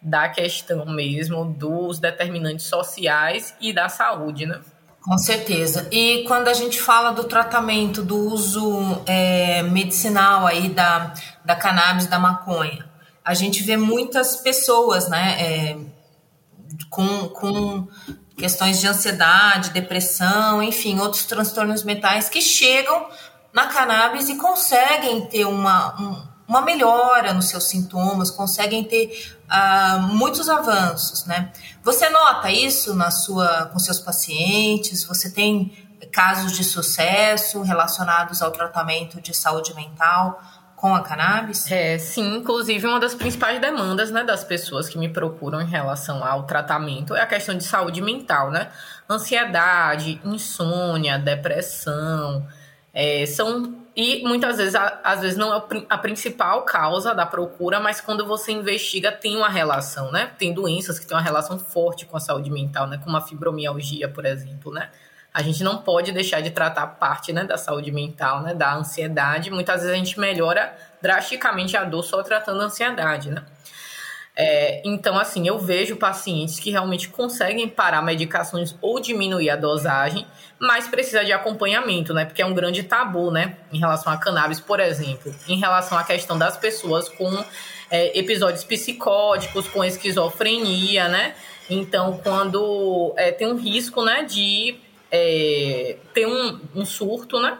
Da 0.00 0.28
questão 0.28 0.86
mesmo 0.86 1.44
dos 1.44 1.98
determinantes 1.98 2.66
sociais 2.66 3.54
e 3.60 3.72
da 3.72 3.88
saúde, 3.88 4.46
né? 4.46 4.60
Com 5.02 5.18
certeza. 5.18 5.88
E 5.90 6.24
quando 6.28 6.46
a 6.46 6.54
gente 6.54 6.80
fala 6.80 7.10
do 7.10 7.24
tratamento, 7.24 8.02
do 8.02 8.16
uso 8.16 9.02
é, 9.04 9.62
medicinal 9.64 10.46
aí 10.46 10.68
da, 10.68 11.12
da 11.44 11.56
cannabis, 11.56 12.06
da 12.06 12.20
maconha, 12.20 12.88
a 13.24 13.34
gente 13.34 13.62
vê 13.64 13.76
muitas 13.76 14.36
pessoas, 14.36 15.08
né, 15.08 15.36
é, 15.40 15.78
com, 16.88 17.28
com 17.28 17.88
questões 18.36 18.80
de 18.80 18.86
ansiedade, 18.86 19.70
depressão, 19.70 20.62
enfim, 20.62 20.98
outros 21.00 21.24
transtornos 21.24 21.82
mentais 21.82 22.28
que 22.28 22.40
chegam 22.40 23.06
na 23.52 23.66
cannabis 23.66 24.28
e 24.28 24.36
conseguem 24.36 25.26
ter 25.26 25.44
uma, 25.44 26.00
um, 26.00 26.31
uma 26.46 26.62
melhora 26.62 27.32
nos 27.32 27.48
seus 27.48 27.64
sintomas, 27.64 28.30
conseguem 28.30 28.84
ter 28.84 29.36
uh, 29.46 30.00
muitos 30.00 30.48
avanços, 30.48 31.24
né? 31.26 31.52
Você 31.82 32.08
nota 32.08 32.50
isso 32.50 32.94
na 32.94 33.10
sua, 33.10 33.66
com 33.66 33.78
seus 33.78 33.98
pacientes? 33.98 35.04
Você 35.04 35.30
tem 35.30 35.72
casos 36.12 36.52
de 36.52 36.64
sucesso 36.64 37.62
relacionados 37.62 38.42
ao 38.42 38.50
tratamento 38.50 39.20
de 39.20 39.34
saúde 39.34 39.74
mental 39.74 40.42
com 40.76 40.94
a 40.94 41.00
cannabis? 41.00 41.70
É, 41.70 41.96
sim, 41.96 42.38
inclusive 42.38 42.86
uma 42.86 42.98
das 42.98 43.14
principais 43.14 43.60
demandas, 43.60 44.10
né, 44.10 44.24
das 44.24 44.42
pessoas 44.42 44.88
que 44.88 44.98
me 44.98 45.08
procuram 45.08 45.60
em 45.60 45.66
relação 45.66 46.24
ao 46.24 46.42
tratamento 46.42 47.14
é 47.14 47.22
a 47.22 47.26
questão 47.26 47.56
de 47.56 47.64
saúde 47.64 48.02
mental, 48.02 48.50
né? 48.50 48.68
Ansiedade, 49.08 50.20
insônia, 50.24 51.18
depressão, 51.18 52.46
é, 52.92 53.24
são 53.26 53.81
e 53.94 54.22
muitas 54.26 54.56
vezes, 54.56 54.74
às 54.74 55.20
vezes 55.20 55.36
não 55.36 55.54
é 55.54 55.62
a 55.88 55.98
principal 55.98 56.62
causa 56.62 57.14
da 57.14 57.26
procura, 57.26 57.78
mas 57.78 58.00
quando 58.00 58.26
você 58.26 58.50
investiga 58.50 59.12
tem 59.12 59.36
uma 59.36 59.50
relação, 59.50 60.10
né? 60.10 60.30
Tem 60.38 60.52
doenças 60.54 60.98
que 60.98 61.06
têm 61.06 61.14
uma 61.14 61.22
relação 61.22 61.58
forte 61.58 62.06
com 62.06 62.16
a 62.16 62.20
saúde 62.20 62.50
mental, 62.50 62.86
né? 62.86 62.98
Como 63.04 63.14
a 63.16 63.20
fibromialgia, 63.20 64.08
por 64.08 64.24
exemplo, 64.24 64.72
né? 64.72 64.88
A 65.34 65.42
gente 65.42 65.62
não 65.62 65.78
pode 65.78 66.10
deixar 66.10 66.40
de 66.40 66.50
tratar 66.50 66.86
parte 66.86 67.32
né, 67.32 67.44
da 67.44 67.56
saúde 67.56 67.90
mental, 67.90 68.42
né? 68.42 68.54
Da 68.54 68.74
ansiedade. 68.74 69.50
Muitas 69.50 69.82
vezes 69.82 69.90
a 69.90 69.96
gente 69.96 70.18
melhora 70.18 70.74
drasticamente 71.00 71.76
a 71.76 71.84
dor 71.84 72.02
só 72.02 72.22
tratando 72.22 72.62
a 72.62 72.64
ansiedade, 72.64 73.30
né? 73.30 73.44
É, 74.34 74.80
então, 74.84 75.18
assim, 75.18 75.46
eu 75.46 75.58
vejo 75.58 75.96
pacientes 75.96 76.58
que 76.58 76.70
realmente 76.70 77.08
conseguem 77.08 77.68
parar 77.68 78.00
medicações 78.00 78.74
ou 78.80 78.98
diminuir 78.98 79.50
a 79.50 79.56
dosagem, 79.56 80.26
mas 80.58 80.88
precisa 80.88 81.22
de 81.22 81.32
acompanhamento, 81.32 82.14
né? 82.14 82.24
Porque 82.24 82.40
é 82.40 82.46
um 82.46 82.54
grande 82.54 82.82
tabu, 82.82 83.30
né? 83.30 83.56
Em 83.70 83.78
relação 83.78 84.10
a 84.10 84.16
cannabis, 84.16 84.58
por 84.58 84.80
exemplo, 84.80 85.34
em 85.46 85.58
relação 85.58 85.98
à 85.98 86.04
questão 86.04 86.38
das 86.38 86.56
pessoas 86.56 87.10
com 87.10 87.44
é, 87.90 88.18
episódios 88.18 88.64
psicóticos, 88.64 89.68
com 89.68 89.84
esquizofrenia, 89.84 91.08
né? 91.08 91.34
Então, 91.68 92.18
quando 92.22 93.12
é, 93.16 93.32
tem 93.32 93.46
um 93.46 93.56
risco, 93.56 94.02
né, 94.02 94.24
de 94.24 94.76
é, 95.10 95.96
ter 96.14 96.26
um, 96.26 96.58
um 96.74 96.86
surto, 96.86 97.38
né? 97.38 97.58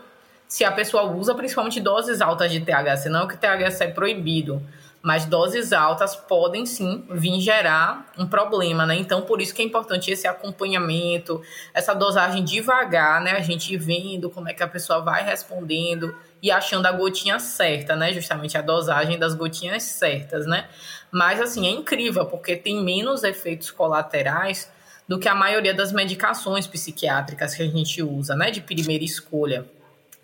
Se 0.48 0.64
a 0.64 0.72
pessoa 0.72 1.04
usa 1.04 1.34
principalmente 1.34 1.80
doses 1.80 2.20
altas 2.22 2.50
de 2.50 2.60
THC, 2.60 3.08
não 3.10 3.28
que 3.28 3.36
THC 3.36 3.84
é 3.84 3.88
proibido 3.88 4.62
mas 5.02 5.24
doses 5.24 5.72
altas 5.72 6.14
podem 6.14 6.64
sim 6.64 7.04
vir 7.10 7.40
gerar 7.40 8.12
um 8.16 8.24
problema, 8.24 8.86
né? 8.86 8.94
Então, 8.94 9.22
por 9.22 9.42
isso 9.42 9.52
que 9.52 9.60
é 9.60 9.64
importante 9.64 10.12
esse 10.12 10.28
acompanhamento, 10.28 11.42
essa 11.74 11.92
dosagem 11.92 12.44
devagar, 12.44 13.20
né? 13.20 13.32
A 13.32 13.40
gente 13.40 13.76
vendo 13.76 14.30
como 14.30 14.48
é 14.48 14.54
que 14.54 14.62
a 14.62 14.68
pessoa 14.68 15.00
vai 15.00 15.24
respondendo 15.24 16.14
e 16.40 16.52
achando 16.52 16.86
a 16.86 16.92
gotinha 16.92 17.40
certa, 17.40 17.96
né? 17.96 18.12
Justamente 18.12 18.56
a 18.56 18.62
dosagem 18.62 19.18
das 19.18 19.34
gotinhas 19.34 19.82
certas, 19.82 20.46
né? 20.46 20.68
Mas, 21.10 21.40
assim, 21.40 21.66
é 21.66 21.70
incrível, 21.70 22.24
porque 22.26 22.54
tem 22.54 22.82
menos 22.82 23.24
efeitos 23.24 23.72
colaterais 23.72 24.70
do 25.08 25.18
que 25.18 25.28
a 25.28 25.34
maioria 25.34 25.74
das 25.74 25.90
medicações 25.90 26.68
psiquiátricas 26.68 27.56
que 27.56 27.62
a 27.62 27.66
gente 27.66 28.00
usa, 28.04 28.36
né? 28.36 28.52
De 28.52 28.60
primeira 28.60 29.02
escolha. 29.02 29.66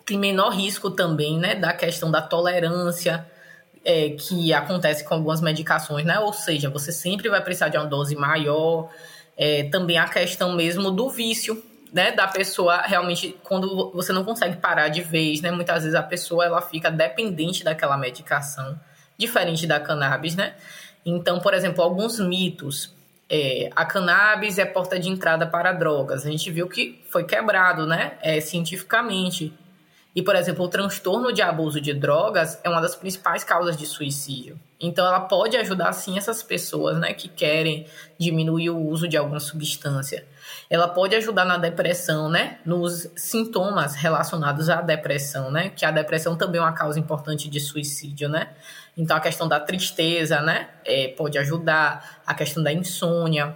Tem 0.05 0.17
menor 0.17 0.51
risco 0.51 0.89
também, 0.89 1.37
né? 1.37 1.53
Da 1.53 1.73
questão 1.73 2.09
da 2.09 2.21
tolerância, 2.21 3.29
é, 3.83 4.09
que 4.09 4.53
acontece 4.53 5.03
com 5.03 5.13
algumas 5.13 5.41
medicações, 5.41 6.05
né? 6.05 6.19
Ou 6.19 6.33
seja, 6.33 6.69
você 6.69 6.91
sempre 6.91 7.29
vai 7.29 7.41
precisar 7.41 7.69
de 7.69 7.77
uma 7.77 7.85
dose 7.85 8.15
maior. 8.15 8.89
É, 9.37 9.63
também 9.69 9.97
a 9.97 10.07
questão 10.07 10.53
mesmo 10.53 10.91
do 10.91 11.09
vício, 11.09 11.63
né? 11.93 12.11
Da 12.11 12.27
pessoa 12.27 12.81
realmente, 12.81 13.37
quando 13.43 13.91
você 13.91 14.11
não 14.11 14.23
consegue 14.23 14.57
parar 14.57 14.89
de 14.89 15.01
vez, 15.01 15.41
né? 15.41 15.51
Muitas 15.51 15.83
vezes 15.83 15.95
a 15.95 16.03
pessoa 16.03 16.45
ela 16.45 16.61
fica 16.61 16.91
dependente 16.91 17.63
daquela 17.63 17.97
medicação, 17.97 18.79
diferente 19.17 19.65
da 19.65 19.79
cannabis, 19.79 20.35
né? 20.35 20.55
Então, 21.05 21.39
por 21.39 21.53
exemplo, 21.53 21.83
alguns 21.83 22.19
mitos. 22.19 22.93
É, 23.31 23.69
a 23.75 23.85
cannabis 23.85 24.57
é 24.57 24.65
porta 24.65 24.99
de 24.99 25.07
entrada 25.07 25.45
para 25.45 25.71
drogas. 25.71 26.25
A 26.25 26.31
gente 26.31 26.49
viu 26.51 26.67
que 26.67 26.99
foi 27.09 27.23
quebrado, 27.23 27.85
né? 27.85 28.13
É, 28.21 28.41
cientificamente. 28.41 29.53
E, 30.15 30.23
por 30.23 30.35
exemplo, 30.35 30.65
o 30.65 30.67
transtorno 30.67 31.31
de 31.31 31.41
abuso 31.41 31.79
de 31.79 31.93
drogas 31.93 32.59
é 32.63 32.69
uma 32.69 32.81
das 32.81 32.95
principais 32.95 33.43
causas 33.43 33.77
de 33.77 33.85
suicídio. 33.85 34.59
Então, 34.79 35.05
ela 35.05 35.19
pode 35.19 35.55
ajudar, 35.57 35.93
sim, 35.93 36.17
essas 36.17 36.41
pessoas 36.41 36.97
né, 36.97 37.13
que 37.13 37.27
querem 37.27 37.85
diminuir 38.17 38.71
o 38.71 38.79
uso 38.79 39.07
de 39.07 39.17
alguma 39.17 39.39
substância. 39.39 40.25
Ela 40.69 40.87
pode 40.87 41.15
ajudar 41.15 41.45
na 41.45 41.57
depressão, 41.57 42.29
né? 42.29 42.59
Nos 42.65 43.07
sintomas 43.15 43.95
relacionados 43.95 44.69
à 44.69 44.81
depressão, 44.81 45.51
né? 45.51 45.69
Que 45.69 45.85
a 45.85 45.91
depressão 45.91 46.35
também 46.35 46.59
é 46.59 46.63
uma 46.63 46.73
causa 46.73 46.99
importante 46.99 47.49
de 47.49 47.59
suicídio, 47.59 48.29
né? 48.29 48.49
Então, 48.97 49.15
a 49.15 49.19
questão 49.19 49.47
da 49.47 49.59
tristeza, 49.59 50.41
né? 50.41 50.69
É, 50.85 51.09
pode 51.09 51.37
ajudar. 51.37 52.21
A 52.25 52.33
questão 52.33 52.63
da 52.63 52.71
insônia, 52.71 53.55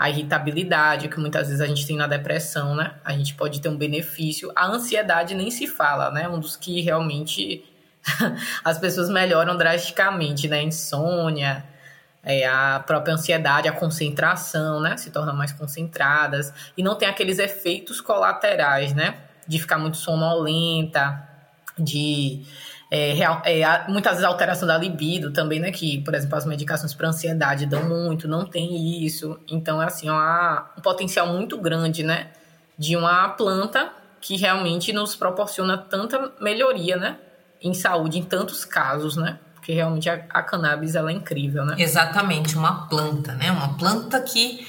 a 0.00 0.08
irritabilidade, 0.08 1.08
que 1.08 1.20
muitas 1.20 1.48
vezes 1.48 1.60
a 1.60 1.66
gente 1.66 1.86
tem 1.86 1.94
na 1.94 2.06
depressão, 2.06 2.74
né? 2.74 2.94
A 3.04 3.12
gente 3.12 3.34
pode 3.34 3.60
ter 3.60 3.68
um 3.68 3.76
benefício. 3.76 4.50
A 4.56 4.66
ansiedade 4.66 5.34
nem 5.34 5.50
se 5.50 5.66
fala, 5.66 6.10
né? 6.10 6.26
Um 6.26 6.40
dos 6.40 6.56
que 6.56 6.80
realmente 6.80 7.62
as 8.64 8.78
pessoas 8.78 9.10
melhoram 9.10 9.58
drasticamente, 9.58 10.48
né? 10.48 10.62
Insônia, 10.62 11.62
é, 12.24 12.48
a 12.48 12.82
própria 12.86 13.12
ansiedade, 13.12 13.68
a 13.68 13.72
concentração, 13.72 14.80
né? 14.80 14.96
Se 14.96 15.10
tornam 15.10 15.36
mais 15.36 15.52
concentradas. 15.52 16.50
E 16.78 16.82
não 16.82 16.94
tem 16.96 17.06
aqueles 17.06 17.38
efeitos 17.38 18.00
colaterais, 18.00 18.94
né? 18.94 19.18
De 19.46 19.58
ficar 19.58 19.76
muito 19.76 19.98
sonolenta, 19.98 21.28
de 21.78 22.42
é, 22.90 23.20
é, 23.20 23.88
muitas 23.88 24.14
vezes 24.14 24.24
alteração 24.24 24.66
da 24.66 24.76
libido 24.76 25.32
também, 25.32 25.60
né? 25.60 25.70
Que, 25.70 25.98
por 26.02 26.12
exemplo, 26.12 26.36
as 26.36 26.44
medicações 26.44 26.92
para 26.92 27.08
ansiedade 27.08 27.64
dão 27.64 27.88
muito, 27.88 28.26
não 28.26 28.44
tem 28.44 29.04
isso. 29.04 29.38
Então, 29.48 29.80
é 29.80 29.86
assim, 29.86 30.10
uma, 30.10 30.72
um 30.76 30.80
potencial 30.80 31.28
muito 31.28 31.56
grande, 31.56 32.02
né? 32.02 32.30
De 32.76 32.96
uma 32.96 33.28
planta 33.28 33.92
que 34.20 34.36
realmente 34.36 34.92
nos 34.92 35.14
proporciona 35.14 35.78
tanta 35.78 36.32
melhoria, 36.40 36.96
né? 36.96 37.18
Em 37.62 37.72
saúde, 37.72 38.18
em 38.18 38.24
tantos 38.24 38.64
casos, 38.64 39.16
né? 39.16 39.38
Porque 39.54 39.72
realmente 39.72 40.10
a, 40.10 40.24
a 40.28 40.42
cannabis, 40.42 40.96
ela 40.96 41.10
é 41.10 41.14
incrível, 41.14 41.64
né? 41.64 41.76
Exatamente, 41.78 42.56
uma 42.56 42.88
planta, 42.88 43.34
né? 43.34 43.52
Uma 43.52 43.76
planta 43.78 44.20
que 44.20 44.66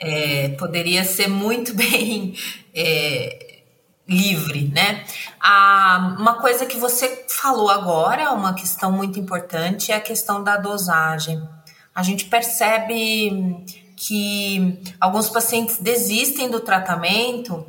é, 0.00 0.48
poderia 0.58 1.04
ser 1.04 1.28
muito 1.28 1.74
bem... 1.76 2.34
É, 2.74 3.47
livre, 4.08 4.70
né? 4.74 5.04
Ah, 5.40 6.16
uma 6.18 6.40
coisa 6.40 6.64
que 6.64 6.78
você 6.78 7.26
falou 7.28 7.68
agora, 7.68 8.32
uma 8.32 8.54
questão 8.54 8.90
muito 8.90 9.18
importante, 9.18 9.92
é 9.92 9.96
a 9.96 10.00
questão 10.00 10.42
da 10.42 10.56
dosagem. 10.56 11.46
A 11.94 12.02
gente 12.02 12.24
percebe 12.24 13.64
que 13.96 14.80
alguns 15.00 15.28
pacientes 15.28 15.78
desistem 15.78 16.48
do 16.48 16.60
tratamento 16.60 17.66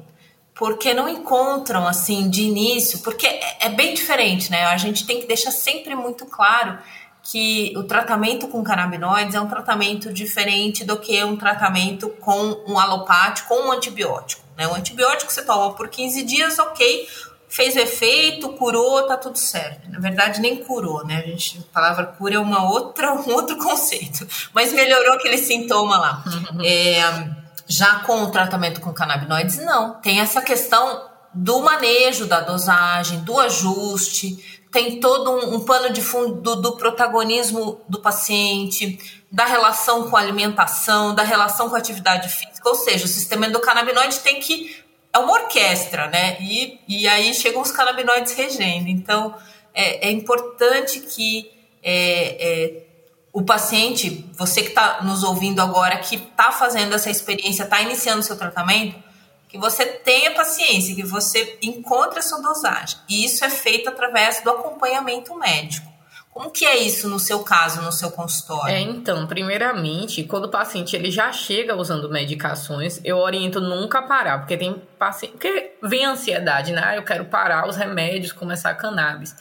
porque 0.53 0.93
não 0.93 1.07
encontram 1.09 1.87
assim 1.87 2.29
de 2.29 2.43
início, 2.43 2.99
porque 2.99 3.25
é, 3.25 3.67
é 3.67 3.69
bem 3.69 3.93
diferente, 3.93 4.51
né? 4.51 4.65
A 4.65 4.77
gente 4.77 5.05
tem 5.05 5.19
que 5.19 5.27
deixar 5.27 5.51
sempre 5.51 5.95
muito 5.95 6.25
claro 6.25 6.77
que 7.23 7.73
o 7.77 7.83
tratamento 7.83 8.47
com 8.47 8.63
canabinoides 8.63 9.35
é 9.35 9.41
um 9.41 9.47
tratamento 9.47 10.11
diferente 10.11 10.83
do 10.83 10.97
que 10.97 11.23
um 11.23 11.35
tratamento 11.35 12.09
com 12.19 12.63
um 12.67 12.77
alopático, 12.77 13.49
com 13.49 13.67
um 13.67 13.71
antibiótico. 13.71 14.48
Né? 14.59 14.67
O 14.67 14.75
antibiótico 14.75 15.31
você 15.31 15.41
toma 15.41 15.73
por 15.73 15.87
15 15.87 16.21
dias, 16.23 16.59
ok, 16.59 17.07
fez 17.47 17.75
o 17.75 17.79
efeito, 17.79 18.49
curou, 18.49 19.07
tá 19.07 19.15
tudo 19.15 19.37
certo. 19.37 19.89
Na 19.89 19.99
verdade, 19.99 20.41
nem 20.41 20.57
curou, 20.57 21.05
né? 21.05 21.23
A, 21.23 21.27
gente, 21.27 21.59
a 21.59 21.73
palavra 21.73 22.05
cura 22.05 22.35
é 22.35 22.39
uma 22.39 22.69
outra, 22.69 23.13
um 23.15 23.33
outro 23.33 23.57
conceito, 23.57 24.27
mas 24.53 24.73
melhorou 24.73 25.13
aquele 25.13 25.37
sintoma 25.37 25.97
lá. 25.97 26.23
Uhum. 26.27 26.61
É, 26.61 27.39
já 27.65 27.99
com 27.99 28.23
o 28.23 28.31
tratamento 28.31 28.81
com 28.81 28.91
canabinoides, 28.91 29.63
não. 29.63 29.93
Tem 30.01 30.19
essa 30.19 30.41
questão 30.41 31.07
do 31.33 31.61
manejo 31.61 32.25
da 32.25 32.41
dosagem, 32.41 33.21
do 33.21 33.39
ajuste, 33.39 34.58
tem 34.71 34.99
todo 34.99 35.31
um, 35.31 35.55
um 35.55 35.59
pano 35.65 35.91
de 35.91 36.01
fundo 36.01 36.41
do, 36.41 36.55
do, 36.61 36.77
protagonismo 36.77 37.81
do 37.89 37.99
paciente, 37.99 39.21
da 39.31 39.45
relação 39.45 40.09
com 40.09 40.15
a 40.15 40.19
alimentação, 40.19 41.13
da 41.15 41.23
relação 41.23 41.69
com 41.69 41.75
a 41.75 41.79
atividade 41.79 42.29
física, 42.29 42.67
ou 42.67 42.75
seja, 42.75 43.05
o 43.05 43.07
sistema 43.07 43.47
endocannabinoide 43.47 44.19
tem 44.19 44.39
que. 44.39 44.83
É 45.11 45.17
uma 45.17 45.33
orquestra, 45.33 46.07
né? 46.07 46.37
E, 46.39 46.79
e 46.87 47.07
aí 47.07 47.33
chegam 47.33 47.63
os 47.63 47.71
canabinoides 47.71 48.33
regendo. 48.33 48.89
Então, 48.89 49.35
é, 49.73 50.07
é 50.07 50.11
importante 50.11 50.99
que 50.99 51.51
é, 51.81 52.37
é, 52.39 52.83
o 53.33 53.41
paciente, 53.41 54.29
você 54.37 54.61
que 54.61 54.69
está 54.69 55.01
nos 55.01 55.23
ouvindo 55.23 55.61
agora, 55.61 55.97
que 55.97 56.15
está 56.15 56.51
fazendo 56.51 56.93
essa 56.93 57.09
experiência, 57.09 57.63
está 57.63 57.81
iniciando 57.81 58.19
o 58.19 58.23
seu 58.23 58.37
tratamento, 58.37 59.08
que 59.49 59.57
você 59.57 59.83
tenha 59.85 60.31
paciência, 60.35 60.95
que 60.95 61.03
você 61.03 61.57
encontre 61.63 62.19
a 62.19 62.21
sua 62.21 62.39
dosagem. 62.39 62.99
E 63.09 63.25
isso 63.25 63.43
é 63.43 63.49
feito 63.49 63.89
através 63.89 64.41
do 64.43 64.51
acompanhamento 64.51 65.35
médico. 65.35 65.89
Como 66.29 66.51
que 66.51 66.63
é 66.63 66.77
isso 66.77 67.09
no 67.09 67.19
seu 67.19 67.39
caso, 67.39 67.81
no 67.81 67.91
seu 67.91 68.11
consultório? 68.11 68.73
É, 68.73 68.79
então, 68.79 69.25
primeiramente, 69.25 70.23
quando 70.23 70.45
o 70.45 70.49
paciente 70.49 70.95
ele 70.95 71.09
já 71.09 71.33
chega 71.33 71.75
usando 71.75 72.07
medicações, 72.09 73.01
eu 73.03 73.17
oriento 73.17 73.59
nunca 73.59 74.03
parar, 74.03 74.37
porque 74.37 74.55
tem 74.55 74.81
paciente, 74.97 75.31
porque 75.31 75.73
vem 75.81 76.05
a 76.05 76.11
ansiedade, 76.11 76.71
né? 76.71 76.81
Ah, 76.85 76.95
eu 76.95 77.03
quero 77.03 77.25
parar 77.25 77.67
os 77.67 77.75
remédios, 77.75 78.31
começar 78.31 78.69
a 78.69 78.75
cannabis. 78.75 79.35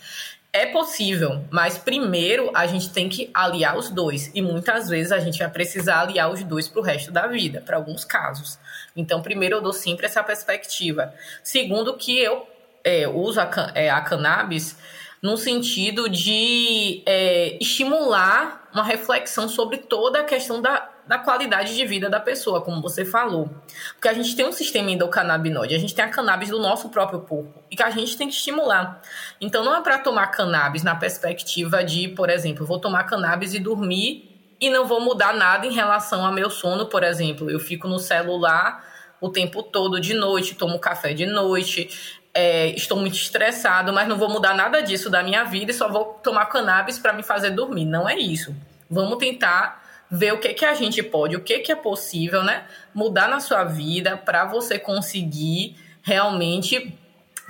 É 0.50 0.64
possível, 0.64 1.44
mas 1.50 1.76
primeiro 1.76 2.50
a 2.54 2.66
gente 2.66 2.90
tem 2.90 3.08
que 3.08 3.30
aliar 3.34 3.76
os 3.76 3.90
dois. 3.90 4.30
E 4.34 4.40
muitas 4.40 4.88
vezes 4.88 5.12
a 5.12 5.18
gente 5.18 5.38
vai 5.38 5.50
precisar 5.50 6.00
aliar 6.00 6.30
os 6.32 6.42
dois 6.42 6.66
para 6.66 6.80
o 6.80 6.82
resto 6.82 7.12
da 7.12 7.26
vida, 7.26 7.62
para 7.64 7.76
alguns 7.76 8.02
casos. 8.02 8.58
Então, 8.98 9.22
primeiro, 9.22 9.56
eu 9.56 9.62
dou 9.62 9.72
sempre 9.72 10.06
essa 10.06 10.22
perspectiva. 10.24 11.14
Segundo, 11.42 11.96
que 11.96 12.18
eu 12.18 12.46
é, 12.82 13.06
uso 13.06 13.40
a, 13.40 13.48
é, 13.74 13.88
a 13.88 14.00
cannabis 14.00 14.76
no 15.22 15.36
sentido 15.36 16.08
de 16.08 17.02
é, 17.06 17.56
estimular 17.60 18.68
uma 18.72 18.82
reflexão 18.82 19.48
sobre 19.48 19.78
toda 19.78 20.20
a 20.20 20.24
questão 20.24 20.60
da, 20.60 20.88
da 21.06 21.16
qualidade 21.16 21.76
de 21.76 21.86
vida 21.86 22.10
da 22.10 22.18
pessoa, 22.18 22.60
como 22.60 22.82
você 22.82 23.04
falou. 23.04 23.48
Porque 23.94 24.08
a 24.08 24.12
gente 24.12 24.34
tem 24.34 24.46
um 24.46 24.52
sistema 24.52 24.90
endocannabinoide, 24.90 25.76
a 25.76 25.78
gente 25.78 25.94
tem 25.94 26.04
a 26.04 26.08
cannabis 26.08 26.48
do 26.50 26.58
nosso 26.58 26.88
próprio 26.88 27.20
corpo 27.20 27.62
e 27.70 27.76
que 27.76 27.82
a 27.82 27.90
gente 27.90 28.16
tem 28.16 28.28
que 28.28 28.34
estimular. 28.34 29.00
Então 29.40 29.64
não 29.64 29.76
é 29.76 29.80
para 29.80 29.98
tomar 29.98 30.26
cannabis 30.28 30.82
na 30.82 30.96
perspectiva 30.96 31.84
de, 31.84 32.08
por 32.08 32.28
exemplo, 32.30 32.66
vou 32.66 32.80
tomar 32.80 33.04
cannabis 33.04 33.54
e 33.54 33.60
dormir 33.60 34.28
e 34.60 34.68
não 34.70 34.86
vou 34.86 35.00
mudar 35.00 35.34
nada 35.34 35.66
em 35.66 35.72
relação 35.72 36.24
ao 36.24 36.32
meu 36.32 36.50
sono, 36.50 36.86
por 36.86 37.04
exemplo. 37.04 37.50
Eu 37.50 37.60
fico 37.60 37.86
no 37.86 37.98
celular 37.98 38.87
o 39.20 39.28
tempo 39.28 39.62
todo 39.62 40.00
de 40.00 40.14
noite, 40.14 40.54
tomo 40.54 40.78
café 40.78 41.12
de 41.12 41.26
noite, 41.26 42.18
é, 42.32 42.68
estou 42.70 42.98
muito 42.98 43.16
estressado, 43.16 43.92
mas 43.92 44.06
não 44.06 44.16
vou 44.16 44.28
mudar 44.28 44.54
nada 44.54 44.80
disso 44.80 45.10
da 45.10 45.22
minha 45.22 45.44
vida 45.44 45.70
e 45.72 45.74
só 45.74 45.88
vou 45.88 46.18
tomar 46.22 46.46
cannabis 46.46 46.98
para 46.98 47.12
me 47.12 47.22
fazer 47.22 47.50
dormir. 47.50 47.84
Não 47.84 48.08
é 48.08 48.16
isso. 48.16 48.54
Vamos 48.88 49.18
tentar 49.18 49.82
ver 50.10 50.32
o 50.32 50.38
que 50.38 50.54
que 50.54 50.64
a 50.64 50.74
gente 50.74 51.02
pode, 51.02 51.36
o 51.36 51.40
que 51.40 51.58
que 51.58 51.72
é 51.72 51.76
possível, 51.76 52.42
né? 52.42 52.64
Mudar 52.94 53.28
na 53.28 53.40
sua 53.40 53.64
vida 53.64 54.16
para 54.16 54.44
você 54.44 54.78
conseguir 54.78 55.76
realmente 56.02 56.96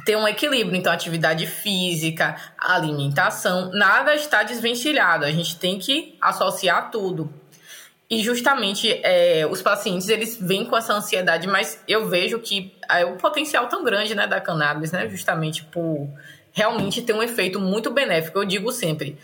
ter 0.04 0.16
um 0.16 0.26
equilíbrio. 0.26 0.76
Então, 0.76 0.92
atividade 0.92 1.46
física, 1.46 2.36
alimentação, 2.58 3.70
nada 3.72 4.14
está 4.14 4.42
desvencilhado. 4.42 5.24
A 5.24 5.30
gente 5.30 5.56
tem 5.56 5.78
que 5.78 6.16
associar 6.20 6.90
tudo. 6.90 7.32
E 8.10 8.22
justamente 8.22 9.00
é, 9.02 9.46
os 9.46 9.60
pacientes 9.60 10.08
eles 10.08 10.38
vêm 10.40 10.64
com 10.64 10.76
essa 10.76 10.94
ansiedade, 10.94 11.46
mas 11.46 11.82
eu 11.86 12.08
vejo 12.08 12.38
que 12.38 12.74
é 12.88 13.04
o 13.04 13.16
potencial 13.16 13.66
tão 13.66 13.84
grande 13.84 14.14
né, 14.14 14.26
da 14.26 14.40
cannabis, 14.40 14.92
né? 14.92 15.06
Justamente 15.08 15.62
por 15.64 16.08
realmente 16.52 17.02
ter 17.02 17.12
um 17.12 17.22
efeito 17.22 17.60
muito 17.60 17.90
benéfico. 17.90 18.38
Eu 18.38 18.46
digo 18.46 18.72
sempre, 18.72 19.18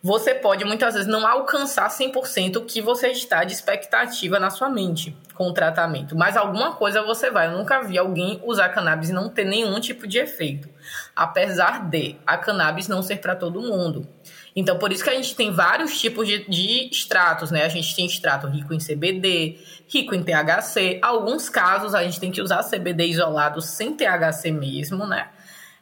você 0.00 0.32
pode 0.32 0.64
muitas 0.64 0.94
vezes 0.94 1.08
não 1.08 1.26
alcançar 1.26 1.88
100% 1.88 2.56
o 2.56 2.64
que 2.64 2.80
você 2.80 3.08
está 3.08 3.42
de 3.42 3.52
expectativa 3.52 4.38
na 4.38 4.50
sua 4.50 4.68
mente 4.68 5.16
com 5.34 5.48
o 5.48 5.52
tratamento, 5.52 6.16
mas 6.16 6.36
alguma 6.36 6.72
coisa 6.76 7.02
você 7.02 7.30
vai. 7.30 7.48
Eu 7.48 7.58
nunca 7.58 7.82
vi 7.82 7.98
alguém 7.98 8.40
usar 8.44 8.68
cannabis 8.68 9.10
e 9.10 9.12
não 9.12 9.28
ter 9.28 9.44
nenhum 9.44 9.80
tipo 9.80 10.06
de 10.06 10.18
efeito, 10.18 10.68
apesar 11.16 11.88
de 11.88 12.14
a 12.24 12.36
cannabis 12.36 12.86
não 12.86 13.02
ser 13.02 13.16
para 13.16 13.34
todo 13.34 13.60
mundo. 13.60 14.06
Então, 14.54 14.78
por 14.78 14.92
isso 14.92 15.04
que 15.04 15.10
a 15.10 15.14
gente 15.14 15.34
tem 15.34 15.52
vários 15.52 16.00
tipos 16.00 16.26
de, 16.26 16.48
de 16.48 16.88
extratos, 16.90 17.50
né? 17.50 17.64
A 17.64 17.68
gente 17.68 17.94
tem 17.94 18.06
extrato 18.06 18.46
rico 18.46 18.74
em 18.74 18.78
CBD, 18.78 19.58
rico 19.88 20.14
em 20.14 20.22
THC. 20.22 20.98
Alguns 21.02 21.48
casos 21.48 21.94
a 21.94 22.02
gente 22.02 22.18
tem 22.18 22.30
que 22.30 22.42
usar 22.42 22.62
CBD 22.62 23.06
isolado 23.06 23.60
sem 23.60 23.94
THC 23.94 24.50
mesmo, 24.50 25.06
né? 25.06 25.28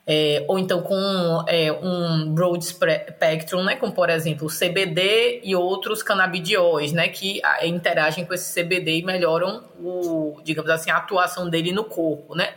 É, 0.08 0.44
ou 0.46 0.56
então 0.56 0.82
com 0.82 1.44
é, 1.48 1.72
um 1.72 2.32
broad 2.32 2.64
spectrum, 2.64 3.64
né, 3.64 3.74
como 3.74 3.92
por 3.92 4.08
exemplo 4.08 4.46
CBD 4.46 5.40
e 5.42 5.56
outros 5.56 6.00
canabidióis, 6.00 6.92
né, 6.92 7.08
que 7.08 7.42
interagem 7.64 8.24
com 8.24 8.32
esse 8.32 8.54
CBD 8.54 8.98
e 8.98 9.02
melhoram 9.02 9.64
o, 9.80 10.40
digamos 10.44 10.70
assim, 10.70 10.92
a 10.92 10.98
atuação 10.98 11.50
dele 11.50 11.72
no 11.72 11.82
corpo, 11.82 12.36
né. 12.36 12.54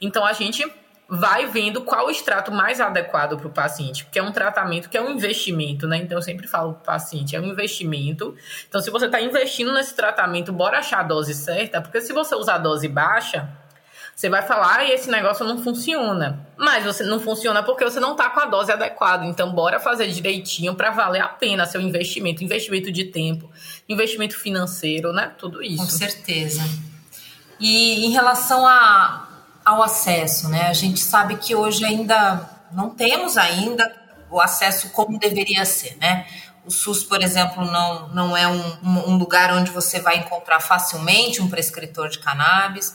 Então 0.00 0.24
a 0.24 0.32
gente 0.32 0.64
vai 1.14 1.46
vendo 1.46 1.82
qual 1.82 2.06
o 2.06 2.10
extrato 2.10 2.50
mais 2.50 2.80
adequado 2.80 3.36
para 3.36 3.46
o 3.46 3.50
paciente, 3.50 4.02
porque 4.02 4.18
é 4.18 4.22
um 4.22 4.32
tratamento 4.32 4.88
que 4.88 4.96
é 4.96 5.02
um 5.02 5.10
investimento, 5.10 5.86
né? 5.86 5.98
Então 5.98 6.16
eu 6.16 6.22
sempre 6.22 6.48
falo 6.48 6.72
para 6.72 6.80
o 6.80 6.84
paciente, 6.86 7.36
é 7.36 7.40
um 7.40 7.44
investimento. 7.44 8.34
Então 8.66 8.80
se 8.80 8.90
você 8.90 9.04
está 9.04 9.20
investindo 9.20 9.74
nesse 9.74 9.94
tratamento, 9.94 10.50
bora 10.50 10.78
achar 10.78 11.00
a 11.00 11.02
dose 11.02 11.34
certa, 11.34 11.82
porque 11.82 12.00
se 12.00 12.14
você 12.14 12.34
usar 12.34 12.54
a 12.54 12.58
dose 12.58 12.88
baixa, 12.88 13.46
você 14.16 14.30
vai 14.30 14.40
falar, 14.40 14.78
ah, 14.78 14.88
esse 14.88 15.10
negócio 15.10 15.44
não 15.44 15.62
funciona. 15.62 16.46
Mas 16.56 16.84
você 16.84 17.04
não 17.04 17.20
funciona 17.20 17.62
porque 17.62 17.84
você 17.84 18.00
não 18.00 18.12
está 18.12 18.30
com 18.30 18.40
a 18.40 18.46
dose 18.46 18.72
adequada. 18.72 19.26
Então, 19.26 19.50
bora 19.52 19.80
fazer 19.80 20.06
direitinho 20.08 20.74
para 20.74 20.90
valer 20.90 21.20
a 21.20 21.28
pena 21.28 21.66
seu 21.66 21.80
investimento, 21.80 22.44
investimento 22.44 22.92
de 22.92 23.04
tempo, 23.04 23.50
investimento 23.88 24.36
financeiro, 24.36 25.12
né? 25.12 25.32
Tudo 25.36 25.62
isso. 25.62 25.78
Com 25.78 25.90
certeza. 25.90 26.62
E 27.58 28.06
em 28.06 28.10
relação 28.10 28.66
a 28.66 29.31
ao 29.64 29.82
acesso, 29.82 30.48
né? 30.48 30.68
A 30.68 30.72
gente 30.72 31.00
sabe 31.00 31.36
que 31.36 31.54
hoje 31.54 31.84
ainda 31.84 32.48
não 32.72 32.90
temos 32.90 33.36
ainda 33.36 33.90
o 34.30 34.40
acesso 34.40 34.90
como 34.90 35.18
deveria 35.18 35.64
ser, 35.64 35.96
né? 36.00 36.26
O 36.64 36.70
SUS, 36.70 37.02
por 37.02 37.22
exemplo, 37.22 37.64
não, 37.64 38.08
não 38.08 38.36
é 38.36 38.46
um, 38.46 38.78
um 38.82 39.16
lugar 39.16 39.52
onde 39.52 39.70
você 39.70 40.00
vai 40.00 40.18
encontrar 40.18 40.60
facilmente 40.60 41.42
um 41.42 41.50
prescritor 41.50 42.08
de 42.08 42.20
cannabis. 42.20 42.94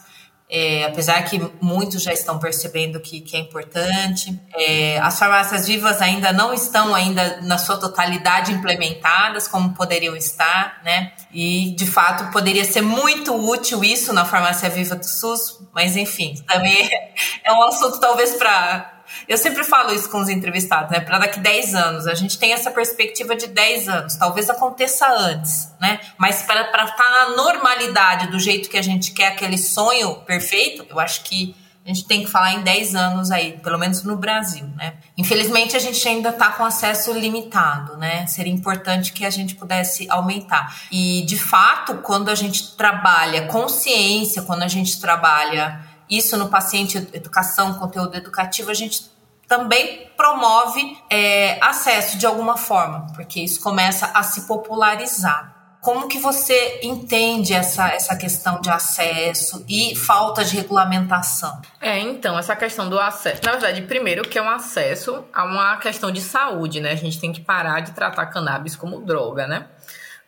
É, 0.49 0.85
apesar 0.85 1.21
que 1.23 1.41
muitos 1.59 2.01
já 2.01 2.13
estão 2.13 2.39
percebendo 2.39 3.01
que, 3.01 3.19
que 3.19 3.35
é 3.35 3.39
importante. 3.39 4.39
É, 4.55 4.97
as 4.99 5.19
farmácias 5.19 5.67
vivas 5.67 6.01
ainda 6.01 6.31
não 6.31 6.53
estão 6.53 6.95
ainda 6.95 7.41
na 7.41 7.57
sua 7.57 7.77
totalidade 7.77 8.53
implementadas 8.53 9.45
como 9.45 9.73
poderiam 9.73 10.15
estar, 10.15 10.81
né? 10.85 11.11
E 11.33 11.75
de 11.75 11.85
fato 11.85 12.31
poderia 12.31 12.63
ser 12.63 12.81
muito 12.81 13.35
útil 13.35 13.83
isso 13.83 14.13
na 14.13 14.23
farmácia 14.23 14.69
viva 14.69 14.95
do 14.95 15.05
SUS, 15.05 15.59
mas 15.73 15.97
enfim, 15.97 16.35
também 16.47 16.89
é 17.43 17.51
um 17.51 17.63
assunto 17.63 17.99
talvez 17.99 18.35
para 18.35 18.96
eu 19.27 19.37
sempre 19.37 19.63
falo 19.63 19.93
isso 19.93 20.09
com 20.09 20.19
os 20.19 20.29
entrevistados, 20.29 20.91
né? 20.91 20.99
Para 20.99 21.19
daqui 21.19 21.39
10 21.39 21.75
anos. 21.75 22.07
A 22.07 22.13
gente 22.13 22.37
tem 22.37 22.53
essa 22.53 22.71
perspectiva 22.71 23.35
de 23.35 23.47
10 23.47 23.89
anos. 23.89 24.15
Talvez 24.15 24.49
aconteça 24.49 25.07
antes, 25.07 25.71
né? 25.79 25.99
Mas 26.17 26.43
para 26.43 26.61
estar 26.61 26.87
tá 26.87 27.09
na 27.11 27.35
normalidade, 27.35 28.27
do 28.27 28.39
jeito 28.39 28.69
que 28.69 28.77
a 28.77 28.81
gente 28.81 29.11
quer, 29.11 29.27
aquele 29.27 29.57
sonho 29.57 30.15
perfeito, 30.21 30.85
eu 30.89 30.99
acho 30.99 31.23
que 31.23 31.55
a 31.87 31.93
gente 31.93 32.05
tem 32.05 32.25
que 32.25 32.29
falar 32.29 32.53
em 32.53 32.63
10 32.63 32.95
anos 32.95 33.31
aí, 33.31 33.53
pelo 33.63 33.79
menos 33.79 34.03
no 34.03 34.17
Brasil, 34.17 34.67
né? 34.75 34.95
Infelizmente, 35.17 35.73
a 35.73 35.79
gente 35.79 36.05
ainda 36.05 36.29
está 36.29 36.51
com 36.51 36.65
acesso 36.65 37.13
limitado, 37.13 37.95
né? 37.95 38.27
Seria 38.27 38.51
importante 38.51 39.13
que 39.13 39.25
a 39.25 39.29
gente 39.29 39.55
pudesse 39.55 40.05
aumentar. 40.09 40.75
E, 40.91 41.23
de 41.25 41.39
fato, 41.39 41.95
quando 41.99 42.27
a 42.27 42.35
gente 42.35 42.75
trabalha 42.75 43.47
consciência, 43.47 44.41
quando 44.41 44.63
a 44.63 44.67
gente 44.67 44.99
trabalha 44.99 45.86
isso 46.09 46.37
no 46.37 46.49
paciente 46.49 46.97
educação, 47.13 47.73
conteúdo 47.75 48.15
educativo, 48.15 48.71
a 48.71 48.73
gente 48.73 49.09
também 49.47 50.11
promove 50.17 50.97
é, 51.09 51.57
acesso 51.63 52.17
de 52.17 52.25
alguma 52.25 52.57
forma, 52.57 53.07
porque 53.15 53.39
isso 53.39 53.61
começa 53.61 54.11
a 54.13 54.21
se 54.23 54.41
popularizar. 54.41 55.55
Como 55.79 56.07
que 56.07 56.19
você 56.19 56.81
entende 56.83 57.53
essa, 57.53 57.87
essa 57.89 58.15
questão 58.15 58.59
de 58.59 58.69
acesso 58.69 59.63
e 59.69 59.95
falta 59.95 60.43
de 60.43 60.55
regulamentação? 60.57 61.61
É, 61.79 61.97
então, 61.99 62.37
essa 62.37 62.55
questão 62.57 62.89
do 62.89 62.99
acesso. 62.99 63.41
Na 63.45 63.51
verdade, 63.51 63.83
primeiro 63.83 64.27
que 64.27 64.37
é 64.37 64.41
um 64.41 64.49
acesso 64.49 65.23
a 65.31 65.45
uma 65.45 65.77
questão 65.77 66.11
de 66.11 66.19
saúde, 66.19 66.81
né? 66.81 66.91
A 66.91 66.95
gente 66.95 67.21
tem 67.21 67.31
que 67.31 67.39
parar 67.39 67.79
de 67.79 67.93
tratar 67.93 68.25
cannabis 68.25 68.75
como 68.75 68.99
droga, 68.99 69.47
né? 69.47 69.67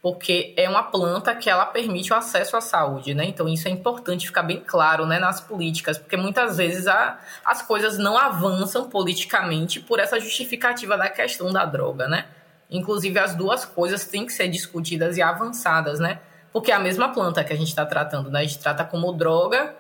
Porque 0.01 0.53
é 0.55 0.69
uma 0.69 0.83
planta 0.83 1.35
que 1.35 1.49
ela 1.49 1.65
permite 1.65 2.13
o 2.13 2.15
acesso 2.15 2.55
à 2.55 2.61
saúde, 2.61 3.13
né? 3.13 3.25
Então 3.25 3.49
isso 3.49 3.67
é 3.67 3.71
importante 3.71 4.27
ficar 4.27 4.43
bem 4.43 4.61
claro, 4.65 5.05
né, 5.05 5.19
nas 5.19 5.41
políticas, 5.41 5.97
porque 5.97 6.15
muitas 6.15 6.57
vezes 6.57 6.87
a, 6.87 7.19
as 7.43 7.61
coisas 7.61 7.97
não 7.97 8.17
avançam 8.17 8.89
politicamente 8.89 9.79
por 9.79 9.99
essa 9.99 10.19
justificativa 10.19 10.97
da 10.97 11.09
questão 11.09 11.51
da 11.51 11.65
droga, 11.65 12.07
né? 12.07 12.25
Inclusive 12.71 13.19
as 13.19 13.35
duas 13.35 13.65
coisas 13.65 14.05
têm 14.05 14.25
que 14.25 14.31
ser 14.31 14.47
discutidas 14.47 15.17
e 15.17 15.21
avançadas, 15.21 15.99
né? 15.99 16.19
Porque 16.53 16.71
é 16.71 16.75
a 16.75 16.79
mesma 16.79 17.09
planta 17.09 17.43
que 17.43 17.51
a 17.51 17.55
gente 17.55 17.69
está 17.69 17.85
tratando, 17.85 18.31
né? 18.31 18.39
A 18.39 18.43
gente 18.43 18.59
trata 18.59 18.85
como 18.85 19.11
droga 19.11 19.75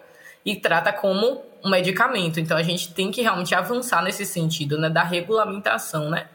e 0.45 0.55
trata 0.55 0.91
como 0.91 1.43
um 1.63 1.69
medicamento. 1.69 2.39
Então 2.39 2.57
a 2.57 2.63
gente 2.63 2.93
tem 2.93 3.09
que 3.09 3.21
realmente 3.21 3.55
avançar 3.55 4.03
nesse 4.03 4.25
sentido, 4.25 4.77
né, 4.77 4.89
da 4.89 5.03
regulamentação, 5.03 6.09
né? 6.09 6.27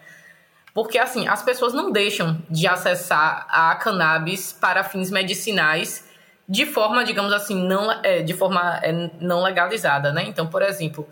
Porque, 0.75 0.99
assim, 0.99 1.29
as 1.29 1.41
pessoas 1.41 1.73
não 1.73 1.93
deixam 1.93 2.43
de 2.51 2.67
acessar 2.67 3.47
a 3.49 3.75
cannabis 3.77 4.53
para 4.53 4.83
fins 4.83 5.09
medicinais 5.09 6.05
de 6.49 6.67
forma, 6.67 7.05
digamos 7.05 7.33
assim, 7.33 7.55
não, 7.55 7.91
é, 8.03 8.21
de 8.23 8.35
forma 8.35 8.81
é, 8.83 9.11
não 9.21 9.43
legalizada, 9.43 10.13
né? 10.13 10.25
Então, 10.27 10.47
por 10.47 10.63
exemplo, 10.63 11.09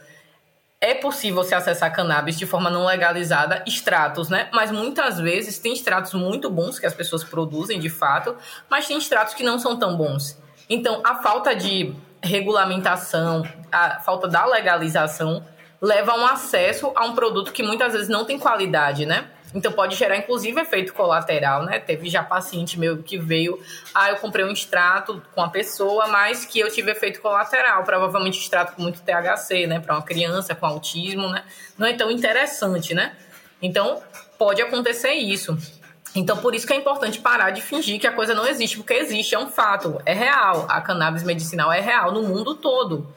é 0.81 0.95
possível 0.95 1.45
você 1.45 1.55
acessar 1.55 1.93
cannabis 1.93 2.37
de 2.37 2.45
forma 2.45 2.69
não 2.69 2.85
legalizada, 2.85 3.63
extratos, 3.65 4.29
né? 4.29 4.49
Mas 4.53 4.73
muitas 4.73 5.21
vezes 5.21 5.61
tem 5.61 5.73
extratos 5.73 6.13
muito 6.13 6.51
bons 6.51 6.79
que 6.79 6.85
as 6.85 6.93
pessoas 6.93 7.23
produzem, 7.23 7.79
de 7.79 7.89
fato, 7.89 8.37
mas 8.69 8.89
tem 8.89 8.99
extratos 8.99 9.33
que 9.33 9.45
não 9.45 9.61
são 9.61 9.79
tão 9.79 9.97
bons. 9.97 10.37
Então, 10.69 11.01
a 11.05 11.23
falta 11.23 11.55
de 11.55 11.95
regulamentação, 12.21 13.43
a 13.71 14.01
falta 14.01 14.27
da 14.27 14.45
legalização 14.45 15.45
leva 15.81 16.13
a 16.13 16.17
um 16.17 16.27
acesso 16.27 16.93
a 16.95 17.05
um 17.05 17.15
produto 17.15 17.53
que 17.53 17.63
muitas 17.63 17.93
vezes 17.93 18.09
não 18.09 18.25
tem 18.25 18.39
qualidade, 18.39 19.07
né? 19.07 19.31
Então 19.55 19.73
pode 19.73 19.97
gerar, 19.97 20.17
inclusive, 20.17 20.61
efeito 20.61 20.95
colateral, 20.95 21.65
né? 21.65 21.79
Teve 21.79 22.09
já 22.09 22.23
paciente 22.23 22.79
meu 22.79 23.03
que 23.03 23.19
veio, 23.19 23.61
ah, 23.95 24.11
eu 24.11 24.17
comprei 24.17 24.45
um 24.45 24.51
extrato 24.51 25.23
com 25.35 25.43
a 25.43 25.49
pessoa, 25.49 26.09
mas 26.09 26.45
que 26.45 26.59
eu 26.59 26.71
tive 26.71 26.91
efeito 26.91 27.21
colateral, 27.21 27.85
provavelmente 27.85 28.39
extrato 28.39 28.75
com 28.75 28.83
muito 28.83 29.03
THC, 29.03 29.67
né? 29.67 29.81
Para 29.81 29.95
uma 29.95 30.03
criança 30.03 30.55
com 30.55 30.67
autismo, 30.67 31.29
né? 31.29 31.45
Não 31.77 31.87
é 31.87 31.93
tão 31.93 32.11
interessante, 32.11 32.95
né? 32.95 33.15
Então 33.61 34.03
pode 34.39 34.61
acontecer 34.63 35.13
isso. 35.13 35.57
Então, 36.15 36.37
por 36.37 36.55
isso 36.55 36.67
que 36.67 36.73
é 36.73 36.77
importante 36.77 37.21
parar 37.21 37.51
de 37.51 37.63
fingir 37.63 37.99
que 37.99 38.07
a 38.07 38.13
coisa 38.13 38.35
não 38.35 38.47
existe, 38.47 38.77
porque 38.77 38.93
existe, 38.93 39.35
é 39.35 39.39
um 39.39 39.49
fato, 39.49 40.01
é 40.05 40.13
real. 40.13 40.67
A 40.69 40.81
cannabis 40.81 41.23
medicinal 41.23 41.73
é 41.73 41.81
real 41.81 42.13
no 42.13 42.23
mundo 42.23 42.55
todo. 42.55 43.09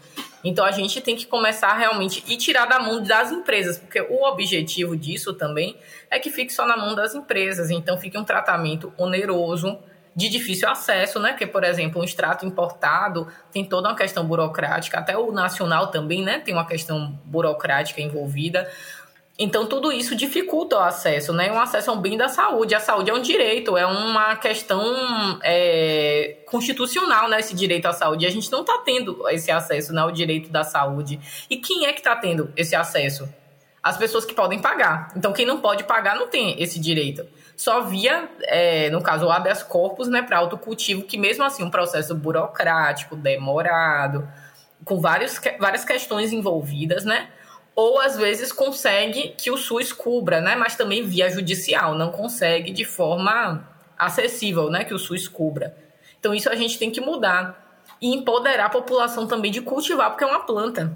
Então 0.45 0.63
a 0.63 0.71
gente 0.71 1.01
tem 1.01 1.15
que 1.15 1.25
começar 1.25 1.73
realmente 1.73 2.23
e 2.27 2.38
tirar 2.38 2.67
da 2.67 2.79
mão 2.79 3.01
das 3.01 3.31
empresas, 3.31 3.79
porque 3.79 3.99
o 3.99 4.23
objetivo 4.23 4.95
disso 4.95 5.34
também 5.34 5.75
é 6.10 6.19
que 6.19 6.29
fique 6.29 6.53
só 6.53 6.67
na 6.67 6.77
mão 6.77 6.93
das 6.93 7.15
empresas. 7.15 7.71
Então 7.71 7.97
fique 7.97 8.17
um 8.17 8.23
tratamento 8.23 8.93
oneroso, 8.95 9.79
de 10.15 10.29
difícil 10.29 10.69
acesso, 10.69 11.19
né? 11.19 11.34
Que, 11.34 11.45
por 11.45 11.63
exemplo, 11.63 11.99
um 11.99 12.03
extrato 12.05 12.45
importado 12.45 13.27
tem 13.51 13.65
toda 13.65 13.89
uma 13.89 13.95
questão 13.95 14.25
burocrática, 14.25 14.97
até 14.97 15.17
o 15.17 15.31
nacional 15.31 15.88
também, 15.88 16.23
né? 16.23 16.39
Tem 16.39 16.53
uma 16.53 16.65
questão 16.65 17.19
burocrática 17.25 17.99
envolvida. 17.99 18.71
Então, 19.38 19.65
tudo 19.65 19.91
isso 19.91 20.15
dificulta 20.15 20.78
o 20.78 20.80
acesso, 20.80 21.34
né? 21.34 21.52
Um 21.52 21.60
acesso 21.60 21.91
ao 21.91 21.98
bem 21.98 22.17
da 22.17 22.30
saúde. 22.30 22.74
A 22.74 22.80
saúde 22.80 23.12
é 23.12 23.13
um 23.13 23.21
direito, 23.21 23.76
é 23.76 23.86
uma 23.86 24.38
questão 24.38 24.82
é, 25.43 26.38
constitucional, 26.45 27.28
né? 27.28 27.41
Esse 27.41 27.54
direito 27.54 27.86
à 27.86 27.91
saúde. 27.91 28.26
A 28.26 28.30
gente 28.30 28.50
não 28.50 28.62
está 28.62 28.78
tendo 28.78 29.28
esse 29.28 29.52
acesso, 29.52 29.91
né? 29.91 30.06
O 30.06 30.12
direito 30.12 30.50
da 30.50 30.63
saúde. 30.63 31.19
E 31.50 31.58
quem 31.58 31.86
é 31.86 31.91
que 31.91 32.00
está 32.00 32.15
tendo 32.15 32.50
esse 32.56 32.78
acesso? 32.78 33.28
As 33.84 33.98
pessoas 33.98 34.24
que 34.24 34.34
podem 34.34 34.60
pagar. 34.60 35.12
Então, 35.17 35.34
quem 35.34 35.45
não 35.45 35.60
pode 35.60 35.84
pagar 35.84 36.15
não 36.15 36.28
tem 36.28 36.56
esse 36.63 36.80
direito. 36.80 37.28
Só 37.58 37.82
via, 37.82 38.30
é, 38.43 38.89
no 38.89 39.02
caso, 39.02 39.26
o 39.26 39.32
habeas 39.32 39.62
corpus, 39.62 40.08
né? 40.08 40.21
Para 40.21 40.38
autocultivo, 40.38 41.04
que 41.04 41.17
mesmo 41.17 41.43
assim, 41.43 41.62
um 41.62 41.69
processo 41.69 42.15
burocrático, 42.15 43.17
demorado, 43.17 44.26
com 44.86 45.02
vários, 45.02 45.41
várias 45.60 45.84
questões 45.84 46.32
envolvidas, 46.32 47.04
né? 47.04 47.28
Ou 47.75 47.99
às 47.99 48.15
vezes 48.15 48.51
consegue 48.51 49.35
que 49.38 49.51
o 49.51 49.57
SUS 49.57 49.91
cubra, 49.91 50.39
né? 50.39 50.55
Mas 50.55 50.75
também 50.75 51.03
via 51.03 51.29
judicial, 51.29 51.93
não 51.93 52.09
consegue 52.11 52.71
de 52.71 52.85
forma 52.85 53.67
acessível, 53.97 54.69
né? 54.69 54.85
Que 54.85 54.93
o 54.93 54.99
SUS 54.99 55.27
cubra. 55.27 55.75
Então 56.19 56.33
isso 56.33 56.49
a 56.49 56.55
gente 56.55 56.79
tem 56.79 56.89
que 56.89 57.01
mudar 57.01 57.83
e 58.01 58.15
empoderar 58.15 58.67
a 58.67 58.69
população 58.69 59.27
também 59.27 59.51
de 59.51 59.61
cultivar, 59.61 60.09
porque 60.09 60.23
é 60.23 60.27
uma 60.27 60.45
planta. 60.45 60.95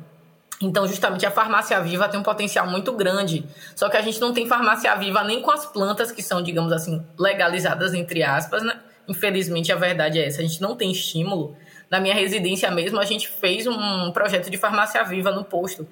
Então, 0.62 0.86
justamente 0.86 1.26
a 1.26 1.32
farmácia 1.32 1.80
viva 1.80 2.10
tem 2.10 2.20
um 2.20 2.24
potencial 2.24 2.68
muito 2.68 2.92
grande. 2.92 3.46
Só 3.76 3.88
que 3.88 3.96
a 3.96 4.02
gente 4.02 4.20
não 4.20 4.34
tem 4.34 4.46
farmácia 4.46 4.94
viva 4.96 5.24
nem 5.24 5.42
com 5.42 5.52
as 5.52 5.66
plantas 5.66 6.12
que 6.12 6.22
são, 6.22 6.42
digamos 6.42 6.74
assim, 6.74 7.02
legalizadas, 7.18 7.94
entre 7.94 8.24
aspas, 8.24 8.62
né? 8.62 8.78
Infelizmente, 9.08 9.72
a 9.72 9.78
verdade 9.78 10.20
é 10.20 10.28
essa. 10.28 10.42
A 10.42 10.44
gente 10.44 10.62
não 10.62 10.76
tem 10.76 10.92
estímulo. 10.92 11.56
Na 11.90 12.00
minha 12.00 12.14
residência 12.14 12.70
mesmo, 12.70 13.00
a 13.00 13.06
gente 13.06 13.30
fez 13.30 13.66
um 13.68 14.12
projeto 14.12 14.50
de 14.50 14.58
farmácia 14.58 15.02
viva 15.04 15.32
no 15.32 15.46
posto 15.46 15.88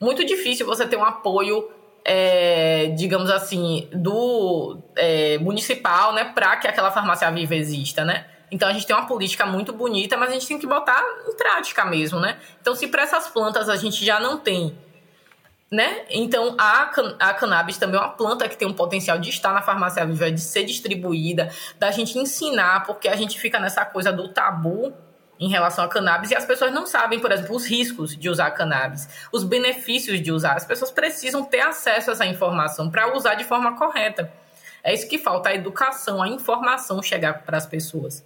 muito 0.00 0.24
difícil 0.24 0.66
você 0.66 0.86
ter 0.86 0.96
um 0.96 1.04
apoio, 1.04 1.70
é, 2.04 2.86
digamos 2.96 3.30
assim, 3.30 3.88
do 3.92 4.78
é, 4.96 5.38
municipal, 5.38 6.12
né, 6.14 6.24
para 6.24 6.56
que 6.56 6.66
aquela 6.66 6.90
farmácia 6.90 7.30
viva 7.30 7.54
exista, 7.54 8.04
né? 8.04 8.24
Então 8.50 8.68
a 8.68 8.72
gente 8.72 8.86
tem 8.86 8.96
uma 8.96 9.06
política 9.06 9.46
muito 9.46 9.72
bonita, 9.72 10.16
mas 10.16 10.30
a 10.30 10.32
gente 10.32 10.46
tem 10.48 10.58
que 10.58 10.66
botar 10.66 11.00
em 11.28 11.36
prática 11.36 11.84
mesmo, 11.84 12.18
né? 12.18 12.38
Então, 12.60 12.74
se 12.74 12.88
para 12.88 13.02
essas 13.02 13.28
plantas 13.28 13.68
a 13.68 13.76
gente 13.76 14.04
já 14.04 14.18
não 14.18 14.38
tem, 14.38 14.76
né? 15.70 16.04
Então 16.10 16.56
a, 16.58 16.90
a 17.20 17.34
cannabis 17.34 17.78
também 17.78 18.00
é 18.00 18.02
uma 18.02 18.08
planta 18.08 18.48
que 18.48 18.56
tem 18.56 18.66
um 18.66 18.72
potencial 18.72 19.18
de 19.18 19.30
estar 19.30 19.52
na 19.52 19.62
farmácia 19.62 20.04
viva, 20.04 20.32
de 20.32 20.40
ser 20.40 20.64
distribuída, 20.64 21.52
da 21.78 21.92
gente 21.92 22.18
ensinar, 22.18 22.84
porque 22.86 23.06
a 23.06 23.14
gente 23.14 23.38
fica 23.38 23.60
nessa 23.60 23.84
coisa 23.84 24.12
do 24.12 24.28
tabu 24.28 24.92
em 25.40 25.48
relação 25.48 25.82
a 25.82 25.88
cannabis 25.88 26.30
e 26.30 26.36
as 26.36 26.44
pessoas 26.44 26.70
não 26.70 26.86
sabem, 26.86 27.18
por 27.18 27.32
exemplo, 27.32 27.56
os 27.56 27.66
riscos 27.66 28.14
de 28.14 28.28
usar 28.28 28.50
cannabis, 28.50 29.08
os 29.32 29.42
benefícios 29.42 30.20
de 30.20 30.30
usar. 30.30 30.52
As 30.52 30.66
pessoas 30.66 30.90
precisam 30.90 31.42
ter 31.42 31.60
acesso 31.60 32.10
a 32.10 32.12
essa 32.12 32.26
informação 32.26 32.90
para 32.90 33.16
usar 33.16 33.34
de 33.36 33.44
forma 33.44 33.74
correta. 33.76 34.30
É 34.84 34.92
isso 34.92 35.08
que 35.08 35.18
falta, 35.18 35.48
a 35.48 35.54
educação, 35.54 36.22
a 36.22 36.28
informação 36.28 37.02
chegar 37.02 37.42
para 37.42 37.56
as 37.56 37.66
pessoas. 37.66 38.22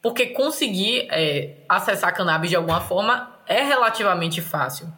Porque 0.00 0.26
conseguir 0.26 1.08
é, 1.10 1.56
acessar 1.68 2.14
cannabis 2.14 2.50
de 2.50 2.56
alguma 2.56 2.80
forma 2.80 3.36
é 3.46 3.62
relativamente 3.62 4.40
fácil. 4.40 4.92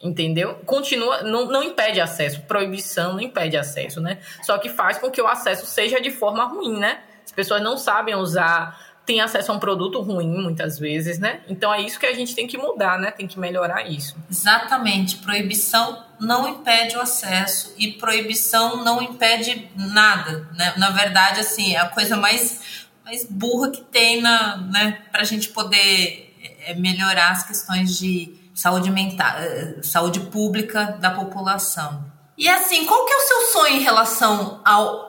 Entendeu? 0.00 0.56
Continua, 0.66 1.22
não, 1.22 1.46
não 1.46 1.62
impede 1.62 2.00
acesso. 2.00 2.42
Proibição 2.42 3.14
não 3.14 3.20
impede 3.20 3.56
acesso, 3.56 4.00
né? 4.00 4.18
Só 4.42 4.58
que 4.58 4.68
faz 4.68 4.98
com 4.98 5.10
que 5.10 5.20
o 5.20 5.26
acesso 5.26 5.66
seja 5.66 6.00
de 6.00 6.10
forma 6.10 6.44
ruim, 6.44 6.78
né? 6.78 7.00
As 7.24 7.32
pessoas 7.32 7.62
não 7.62 7.78
sabem 7.78 8.14
usar 8.14 8.85
tem 9.06 9.20
acesso 9.20 9.52
a 9.52 9.54
um 9.54 9.60
produto 9.60 10.02
ruim 10.02 10.28
muitas 10.28 10.80
vezes, 10.80 11.20
né? 11.20 11.40
Então 11.48 11.72
é 11.72 11.80
isso 11.80 11.98
que 11.98 12.06
a 12.06 12.12
gente 12.12 12.34
tem 12.34 12.48
que 12.48 12.58
mudar, 12.58 12.98
né? 12.98 13.12
Tem 13.12 13.28
que 13.28 13.38
melhorar 13.38 13.88
isso. 13.88 14.16
Exatamente. 14.28 15.18
Proibição 15.18 16.04
não 16.18 16.48
impede 16.48 16.96
o 16.96 17.00
acesso 17.00 17.72
e 17.78 17.92
proibição 17.92 18.82
não 18.82 19.00
impede 19.00 19.70
nada, 19.76 20.48
né? 20.54 20.74
Na 20.76 20.90
verdade, 20.90 21.38
assim, 21.38 21.76
é 21.76 21.78
a 21.78 21.88
coisa 21.88 22.16
mais, 22.16 22.88
mais 23.04 23.24
burra 23.24 23.70
que 23.70 23.80
tem 23.80 24.20
na, 24.20 24.56
né, 24.56 24.98
para 25.12 25.20
a 25.20 25.24
gente 25.24 25.50
poder 25.50 26.34
é, 26.64 26.74
melhorar 26.74 27.30
as 27.30 27.46
questões 27.46 27.96
de 27.96 28.34
saúde 28.52 28.90
mental, 28.90 29.36
eh, 29.38 29.76
saúde 29.82 30.18
pública 30.18 30.96
da 30.98 31.10
população. 31.10 32.04
E 32.36 32.48
assim, 32.48 32.84
qual 32.86 33.04
que 33.06 33.12
é 33.12 33.16
o 33.16 33.20
seu 33.20 33.40
sonho 33.52 33.76
em 33.76 33.82
relação 33.82 34.60
ao 34.64 35.05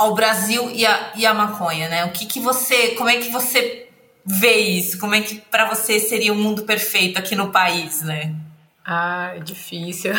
ao 0.00 0.14
Brasil 0.14 0.70
e 0.70 0.86
a, 0.86 1.12
e 1.14 1.26
a 1.26 1.34
maconha, 1.34 1.86
né? 1.90 2.06
O 2.06 2.10
que, 2.10 2.24
que 2.24 2.40
você, 2.40 2.94
como 2.94 3.10
é 3.10 3.18
que 3.18 3.30
você 3.30 3.86
vê 4.24 4.56
isso? 4.56 4.98
Como 4.98 5.14
é 5.14 5.20
que 5.20 5.34
para 5.34 5.68
você 5.68 6.00
seria 6.00 6.32
o 6.32 6.36
um 6.36 6.38
mundo 6.38 6.62
perfeito 6.62 7.18
aqui 7.18 7.36
no 7.36 7.50
país, 7.50 8.00
né? 8.00 8.34
Ah, 8.82 9.32
é 9.36 9.40
difícil. 9.40 10.14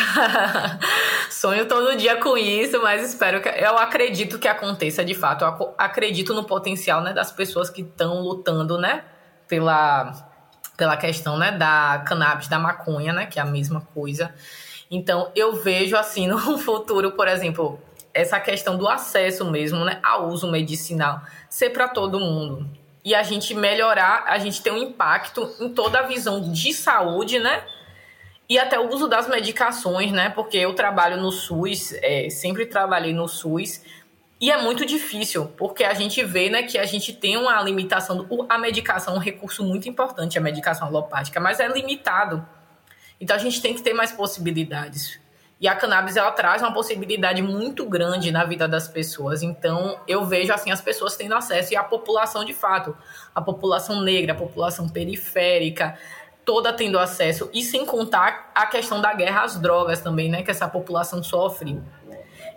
Sonho 1.31 1.67
todo 1.67 1.97
dia 1.97 2.15
com 2.17 2.37
isso, 2.37 2.79
mas 2.83 3.03
espero 3.03 3.41
que 3.41 3.49
eu 3.49 3.75
acredito 3.75 4.37
que 4.37 4.47
aconteça 4.47 5.03
de 5.03 5.15
fato. 5.15 5.43
Eu 5.43 5.73
acredito 5.75 6.31
no 6.35 6.43
potencial, 6.43 7.01
né, 7.01 7.11
das 7.11 7.31
pessoas 7.31 7.67
que 7.67 7.81
estão 7.81 8.21
lutando, 8.21 8.77
né, 8.77 9.03
pela 9.47 10.29
pela 10.77 10.95
questão, 10.95 11.37
né, 11.39 11.51
da 11.51 12.03
cannabis, 12.07 12.47
da 12.47 12.59
maconha, 12.59 13.13
né, 13.13 13.25
que 13.25 13.39
é 13.39 13.41
a 13.41 13.45
mesma 13.45 13.81
coisa. 13.81 14.31
Então, 14.91 15.31
eu 15.35 15.55
vejo 15.55 15.95
assim 15.95 16.27
no 16.29 16.57
futuro, 16.59 17.13
por 17.13 17.27
exemplo, 17.27 17.79
essa 18.13 18.39
questão 18.39 18.77
do 18.77 18.87
acesso 18.87 19.49
mesmo, 19.49 19.83
né, 19.85 19.99
ao 20.03 20.27
uso 20.27 20.49
medicinal 20.49 21.21
ser 21.49 21.69
para 21.69 21.87
todo 21.87 22.19
mundo. 22.19 22.69
E 23.03 23.15
a 23.15 23.23
gente 23.23 23.53
melhorar, 23.55 24.25
a 24.27 24.37
gente 24.37 24.61
ter 24.61 24.71
um 24.71 24.77
impacto 24.77 25.49
em 25.59 25.69
toda 25.69 25.99
a 25.99 26.03
visão 26.03 26.51
de 26.51 26.73
saúde, 26.73 27.39
né? 27.39 27.63
E 28.47 28.59
até 28.59 28.79
o 28.79 28.93
uso 28.93 29.07
das 29.07 29.27
medicações, 29.27 30.11
né? 30.11 30.29
Porque 30.29 30.57
eu 30.57 30.75
trabalho 30.75 31.17
no 31.17 31.31
SUS, 31.31 31.93
é, 31.93 32.29
sempre 32.29 32.65
trabalhei 32.65 33.13
no 33.13 33.27
SUS, 33.27 33.81
e 34.41 34.49
é 34.49 34.59
muito 34.59 34.83
difícil, 34.87 35.45
porque 35.55 35.83
a 35.83 35.93
gente 35.93 36.23
vê 36.23 36.49
né, 36.49 36.63
que 36.63 36.75
a 36.79 36.85
gente 36.85 37.13
tem 37.13 37.37
uma 37.37 37.61
limitação. 37.61 38.17
Do, 38.17 38.45
a 38.49 38.57
medicação 38.57 39.13
é 39.13 39.17
um 39.17 39.19
recurso 39.19 39.63
muito 39.63 39.87
importante, 39.87 40.35
a 40.35 40.41
medicação 40.41 40.87
alopática, 40.87 41.39
mas 41.39 41.59
é 41.59 41.67
limitado. 41.67 42.43
Então 43.19 43.35
a 43.35 43.39
gente 43.39 43.61
tem 43.61 43.75
que 43.75 43.83
ter 43.83 43.93
mais 43.93 44.11
possibilidades. 44.11 45.19
E 45.61 45.67
a 45.67 45.75
cannabis 45.75 46.17
ela 46.17 46.31
traz 46.31 46.63
uma 46.63 46.73
possibilidade 46.73 47.43
muito 47.43 47.85
grande 47.85 48.31
na 48.31 48.43
vida 48.43 48.67
das 48.67 48.87
pessoas. 48.87 49.43
Então, 49.43 49.99
eu 50.07 50.25
vejo 50.25 50.51
assim 50.51 50.71
as 50.71 50.81
pessoas 50.81 51.15
tendo 51.15 51.35
acesso 51.35 51.71
e 51.71 51.77
a 51.77 51.83
população 51.83 52.43
de 52.43 52.51
fato, 52.51 52.97
a 53.33 53.39
população 53.39 54.01
negra, 54.01 54.33
a 54.33 54.35
população 54.35 54.89
periférica, 54.89 55.95
toda 56.43 56.73
tendo 56.73 56.97
acesso 56.97 57.47
e 57.53 57.61
sem 57.61 57.85
contar 57.85 58.51
a 58.55 58.65
questão 58.65 58.99
da 58.99 59.13
guerra 59.13 59.43
às 59.43 59.59
drogas 59.59 60.01
também, 60.01 60.31
né, 60.31 60.41
que 60.41 60.49
essa 60.49 60.67
população 60.67 61.21
sofre. 61.21 61.79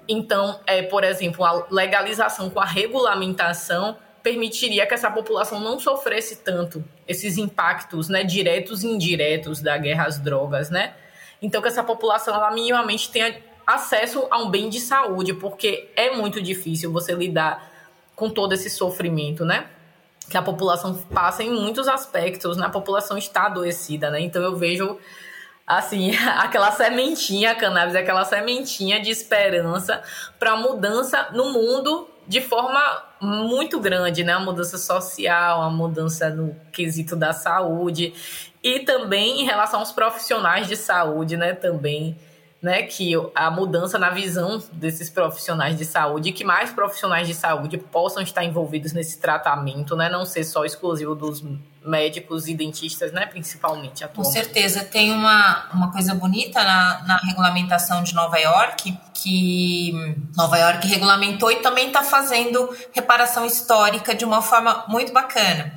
Então, 0.09 0.59
é, 0.67 0.83
por 0.83 1.05
exemplo, 1.05 1.45
a 1.45 1.67
legalização 1.71 2.49
com 2.49 2.59
a 2.59 2.65
regulamentação 2.65 3.99
permitiria 4.23 4.87
que 4.87 4.95
essa 4.95 5.11
população 5.11 5.61
não 5.61 5.79
sofresse 5.79 6.37
tanto 6.37 6.83
esses 7.07 7.37
impactos, 7.37 8.09
né, 8.09 8.25
diretos 8.25 8.83
e 8.83 8.87
indiretos 8.87 9.61
da 9.61 9.77
guerra 9.77 10.07
às 10.07 10.19
drogas, 10.19 10.71
né? 10.71 10.95
Então 11.45 11.61
que 11.61 11.69
essa 11.69 11.85
população 11.85 12.35
ela 12.35 12.51
minimamente 12.51 13.11
tenha 13.11 13.37
acesso 13.67 14.27
a 14.31 14.39
um 14.39 14.51
bem 14.51 14.71
de 14.71 14.81
saúde, 14.81 15.35
porque 15.35 15.91
é 15.95 16.17
muito 16.17 16.41
difícil 16.41 16.91
você 16.91 17.13
lidar 17.15 17.71
com 18.17 18.31
todo 18.31 18.55
esse 18.55 18.71
sofrimento, 18.71 19.45
né? 19.45 19.67
Que 20.31 20.39
a 20.39 20.43
população 20.43 20.95
passa 21.13 21.43
em 21.43 21.51
muitos 21.51 21.87
aspectos, 21.87 22.57
né? 22.57 22.65
A 22.65 22.71
população 22.71 23.19
está 23.19 23.45
adoecida, 23.45 24.09
né? 24.11 24.21
Então 24.21 24.43
eu 24.43 24.57
vejo 24.57 24.99
assim, 25.67 26.17
aquela 26.39 26.73
sementinha, 26.73 27.51
a 27.51 27.55
cannabis, 27.55 27.95
aquela 27.95 28.25
sementinha 28.25 28.99
de 28.99 29.11
esperança 29.11 30.03
para 30.39 30.57
mudança 30.57 31.29
no 31.33 31.53
mundo 31.53 32.09
de 32.27 32.41
forma 32.41 32.81
muito 33.21 33.79
grande, 33.79 34.25
né? 34.25 34.35
Uma 34.35 34.47
mudança 34.47 34.79
social, 34.79 35.61
uma 35.61 35.71
mudança 35.71 36.31
no 36.31 36.57
quesito 36.73 37.15
da 37.15 37.35
saúde 37.35 38.15
e 38.65 38.81
também 38.81 39.43
em 39.43 39.45
relação 39.45 39.81
aos 39.81 39.93
profissionais 39.93 40.67
de 40.67 40.75
saúde, 40.75 41.37
né? 41.37 41.53
Também, 41.53 42.17
né? 42.63 42.85
Que 42.85 43.13
a 43.35 43.51
mudança 43.51 43.99
na 43.99 44.09
visão 44.09 44.61
desses 44.73 45.11
profissionais 45.11 45.77
de 45.77 45.85
saúde, 45.85 46.33
que 46.33 46.43
mais 46.43 46.73
profissionais 46.73 47.29
de 47.29 47.35
saúde 47.35 47.77
possam 47.77 48.23
estar 48.23 48.43
envolvidos 48.43 48.95
nesse 48.95 49.21
tratamento, 49.21 49.95
né? 49.95 50.09
Não 50.09 50.25
ser 50.25 50.45
só 50.45 50.65
exclusivo 50.65 51.15
dos 51.15 51.45
médicos 51.85 52.49
e 52.49 52.55
dentistas, 52.55 53.13
né? 53.13 53.27
Principalmente 53.27 54.03
atualmente. 54.03 54.35
Com 54.35 54.45
certeza. 54.45 54.83
Tem 54.83 55.13
uma, 55.13 55.69
uma 55.71 55.93
coisa 55.93 56.15
bonita 56.15 56.65
na, 56.65 57.03
na 57.07 57.17
regulamentação 57.19 58.03
de 58.03 58.15
Nova 58.15 58.39
York, 58.39 58.99
que 59.13 59.93
Nova 60.35 60.57
York 60.57 60.89
regulamentou 60.89 61.53
e 61.53 61.57
também 61.57 61.89
está 61.89 62.03
fazendo 62.03 62.75
reparação 62.95 63.45
histórica 63.45 64.15
de 64.15 64.25
uma 64.25 64.41
forma 64.41 64.87
muito 64.89 65.13
bacana 65.13 65.75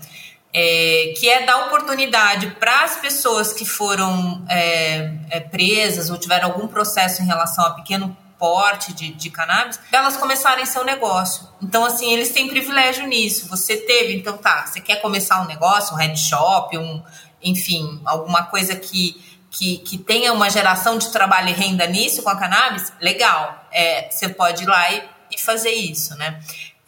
é, 0.53 1.13
que 1.17 1.29
é 1.29 1.45
dar 1.45 1.65
oportunidade 1.65 2.47
para 2.59 2.83
as 2.83 2.97
pessoas 2.97 3.53
que 3.53 3.65
foram 3.65 4.45
é, 4.49 5.13
é, 5.29 5.39
presas 5.39 6.09
ou 6.09 6.17
tiveram 6.17 6.49
algum 6.49 6.67
processo 6.67 7.21
em 7.21 7.25
relação 7.25 7.65
a 7.65 7.71
pequeno 7.71 8.15
porte 8.39 8.93
de, 8.93 9.13
de 9.13 9.29
cannabis, 9.29 9.79
elas 9.91 10.15
começarem 10.15 10.65
seu 10.65 10.83
negócio. 10.83 11.47
Então, 11.61 11.83
assim, 11.83 12.13
eles 12.13 12.31
têm 12.31 12.47
privilégio 12.47 13.07
nisso. 13.07 13.47
Você 13.49 13.77
teve, 13.77 14.15
então 14.15 14.37
tá, 14.37 14.65
você 14.65 14.79
quer 14.79 15.01
começar 15.01 15.41
um 15.41 15.47
negócio, 15.47 15.95
um 15.95 15.97
head 15.97 16.19
shop, 16.19 16.77
um, 16.77 17.01
enfim, 17.41 17.99
alguma 18.05 18.43
coisa 18.43 18.75
que, 18.75 19.19
que, 19.49 19.77
que 19.79 19.97
tenha 19.97 20.33
uma 20.33 20.49
geração 20.49 20.97
de 20.97 21.11
trabalho 21.11 21.49
e 21.49 21.53
renda 21.53 21.87
nisso 21.87 22.21
com 22.21 22.29
a 22.29 22.35
cannabis, 22.35 22.93
legal. 23.01 23.67
É, 23.71 24.09
você 24.09 24.29
pode 24.29 24.63
ir 24.63 24.67
lá 24.67 24.91
e, 24.91 25.03
e 25.31 25.39
fazer 25.39 25.71
isso, 25.71 26.15
né? 26.15 26.39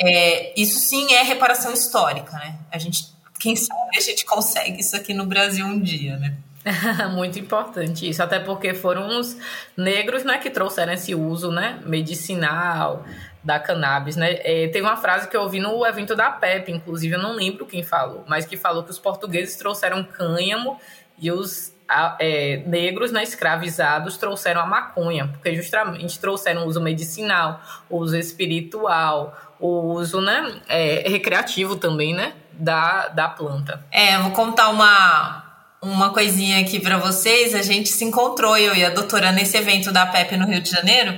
É, 0.02 0.54
isso 0.56 0.80
sim 0.80 1.14
é 1.14 1.24
reparação 1.24 1.74
histórica, 1.74 2.32
né? 2.38 2.58
A 2.72 2.78
gente 2.78 3.09
quem 3.40 3.56
sabe 3.56 3.98
a 3.98 4.02
gente 4.02 4.26
consegue 4.26 4.82
isso 4.82 4.96
aqui 4.96 5.14
no 5.14 5.26
Brasil 5.26 5.66
um 5.66 5.80
dia, 5.80 6.18
né? 6.18 6.36
Muito 7.16 7.40
importante 7.40 8.08
isso, 8.08 8.22
até 8.22 8.40
porque 8.40 8.74
foram 8.74 9.20
os 9.20 9.38
negros 9.76 10.24
né, 10.24 10.38
que 10.38 10.50
trouxeram 10.50 10.94
esse 10.94 11.16
uso 11.16 11.52
né, 11.52 11.80
medicinal 11.86 13.06
da 13.44 13.60
cannabis. 13.60 14.16
Né? 14.16 14.34
É, 14.44 14.68
teve 14.68 14.82
uma 14.82 14.98
frase 14.98 15.28
que 15.30 15.38
eu 15.38 15.42
ouvi 15.42 15.60
no 15.60 15.86
evento 15.86 16.16
da 16.16 16.30
PEP, 16.30 16.72
inclusive 16.72 17.16
eu 17.16 17.22
não 17.22 17.34
lembro 17.34 17.66
quem 17.66 17.82
falou, 17.82 18.26
mas 18.28 18.46
que 18.46 18.58
falou 18.58 18.84
que 18.84 18.92
os 18.92 19.00
portugueses 19.00 19.56
trouxeram 19.56 20.04
cânhamo 20.04 20.78
e 21.18 21.32
os 21.32 21.74
é, 22.20 22.58
negros 22.68 23.12
né, 23.12 23.24
escravizados 23.24 24.18
trouxeram 24.18 24.62
a 24.62 24.66
maconha, 24.66 25.28
porque 25.28 25.56
justamente 25.56 26.20
trouxeram 26.20 26.64
o 26.64 26.68
uso 26.68 26.82
medicinal, 26.82 27.62
o 27.90 27.98
uso 27.98 28.18
espiritual, 28.18 29.36
o 29.60 29.94
uso 29.94 30.22
né, 30.22 30.62
é, 30.68 31.10
recreativo 31.10 31.76
também, 31.76 32.14
né? 32.14 32.34
Da, 32.60 33.08
da 33.08 33.30
planta. 33.30 33.84
É, 33.92 34.18
vou 34.20 34.32
contar 34.32 34.70
uma, 34.70 35.44
uma 35.82 36.12
coisinha 36.12 36.60
aqui 36.60 36.80
para 36.80 36.98
vocês. 36.98 37.56
A 37.56 37.62
gente 37.62 37.90
se 37.90 38.04
encontrou, 38.04 38.58
eu 38.58 38.76
e 38.76 38.86
a 38.86 38.90
doutora, 38.90 39.32
nesse 39.32 39.58
evento 39.58 39.92
da 39.92 40.06
PEP 40.06 40.38
no 40.38 40.46
Rio 40.46 40.62
de 40.62 40.70
Janeiro, 40.70 41.18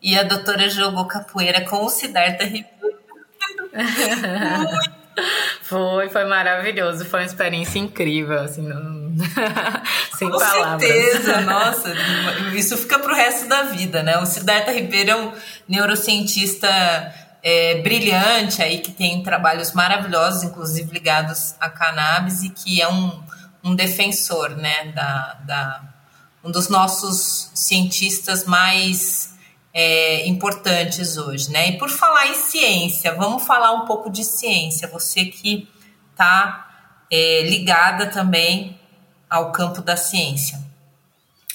e 0.00 0.18
a 0.18 0.22
doutora 0.22 0.68
jogou 0.70 1.06
capoeira 1.06 1.60
com 1.62 1.84
o 1.84 1.88
Siddhartha 1.88 2.44
Ribeiro. 2.44 2.76
Foi, 5.62 6.08
foi 6.10 6.24
maravilhoso, 6.26 7.04
foi 7.06 7.20
uma 7.20 7.26
experiência 7.26 7.78
incrível, 7.78 8.38
assim, 8.38 8.62
não... 8.62 9.14
sem 10.16 10.30
Com 10.30 10.38
palavras. 10.38 10.88
Com 10.90 10.94
certeza, 10.94 11.40
nossa, 11.42 11.94
isso 12.54 12.76
fica 12.76 12.98
pro 12.98 13.14
resto 13.14 13.48
da 13.48 13.62
vida, 13.62 14.02
né? 14.02 14.18
O 14.18 14.26
Siddhartha 14.26 14.72
Ribeiro 14.72 15.10
é 15.10 15.16
um 15.16 15.32
neurocientista 15.66 16.68
é, 17.42 17.80
brilhante 17.80 18.62
aí, 18.62 18.78
que 18.78 18.92
tem 18.92 19.22
trabalhos 19.22 19.72
maravilhosos, 19.72 20.42
inclusive 20.42 20.92
ligados 20.92 21.54
a 21.60 21.68
cannabis, 21.68 22.42
e 22.42 22.50
que 22.50 22.80
é 22.80 22.88
um, 22.88 23.22
um 23.62 23.74
defensor, 23.74 24.50
né, 24.50 24.92
da, 24.92 25.34
da, 25.44 25.82
um 26.42 26.50
dos 26.50 26.68
nossos 26.68 27.50
cientistas 27.54 28.44
mais 28.44 29.34
é, 29.72 30.26
importantes 30.26 31.18
hoje, 31.18 31.50
né? 31.50 31.68
E 31.68 31.78
por 31.78 31.90
falar 31.90 32.28
em 32.28 32.34
ciência, 32.34 33.14
vamos 33.14 33.44
falar 33.44 33.72
um 33.72 33.84
pouco 33.84 34.10
de 34.10 34.24
ciência. 34.24 34.88
Você 34.88 35.26
que 35.26 35.68
está 36.12 36.66
é, 37.12 37.42
ligada 37.42 38.06
também 38.06 38.80
ao 39.28 39.52
campo 39.52 39.82
da 39.82 39.96
ciência. 39.96 40.64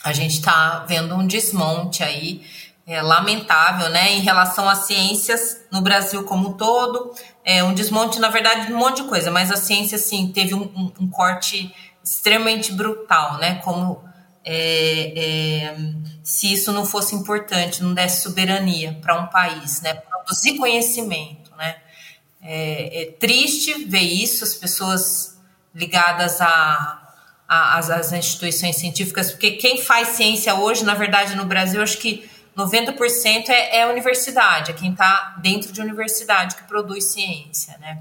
A 0.03 0.13
gente 0.13 0.35
está 0.35 0.85
vendo 0.87 1.15
um 1.15 1.25
desmonte 1.25 2.03
aí 2.03 2.45
é, 2.91 3.01
lamentável, 3.01 3.89
né, 3.89 4.11
em 4.11 4.19
relação 4.19 4.67
às 4.67 4.79
ciências 4.79 5.61
no 5.71 5.79
Brasil 5.79 6.25
como 6.25 6.49
um 6.49 6.53
todo, 6.53 7.15
é 7.45 7.63
um 7.63 7.73
desmonte, 7.73 8.19
na 8.19 8.27
verdade, 8.27 8.67
de 8.67 8.73
um 8.73 8.77
monte 8.77 9.01
de 9.01 9.07
coisa, 9.07 9.31
mas 9.31 9.49
a 9.49 9.55
ciência, 9.55 9.95
assim, 9.95 10.29
teve 10.33 10.53
um, 10.53 10.63
um, 10.63 10.91
um 10.99 11.09
corte 11.09 11.73
extremamente 12.03 12.73
brutal, 12.73 13.37
né, 13.37 13.61
como 13.63 14.03
é, 14.43 15.13
é, 15.15 15.77
se 16.21 16.51
isso 16.51 16.73
não 16.73 16.83
fosse 16.85 17.15
importante, 17.15 17.81
não 17.81 17.93
desse 17.93 18.23
soberania 18.23 18.99
para 19.01 19.21
um 19.21 19.27
país, 19.27 19.81
né, 19.81 19.93
produzir 19.93 20.57
conhecimento, 20.57 21.55
né, 21.55 21.77
é, 22.43 23.03
é, 23.03 23.05
triste 23.13 23.85
ver 23.85 23.99
isso, 23.99 24.43
as 24.43 24.53
pessoas 24.53 25.39
ligadas 25.73 26.41
a 26.41 26.97
às 27.53 28.13
instituições 28.13 28.77
científicas, 28.77 29.31
porque 29.31 29.51
quem 29.51 29.81
faz 29.81 30.09
ciência 30.09 30.55
hoje, 30.55 30.85
na 30.85 30.93
verdade, 30.93 31.35
no 31.35 31.43
Brasil, 31.43 31.81
acho 31.81 31.97
que 31.97 32.31
90% 32.57 33.49
é, 33.49 33.79
é 33.79 33.87
universidade, 33.87 34.71
é 34.71 34.73
quem 34.73 34.91
está 34.91 35.35
dentro 35.41 35.71
de 35.71 35.81
universidade 35.81 36.55
que 36.55 36.63
produz 36.63 37.05
ciência, 37.05 37.77
né? 37.79 37.99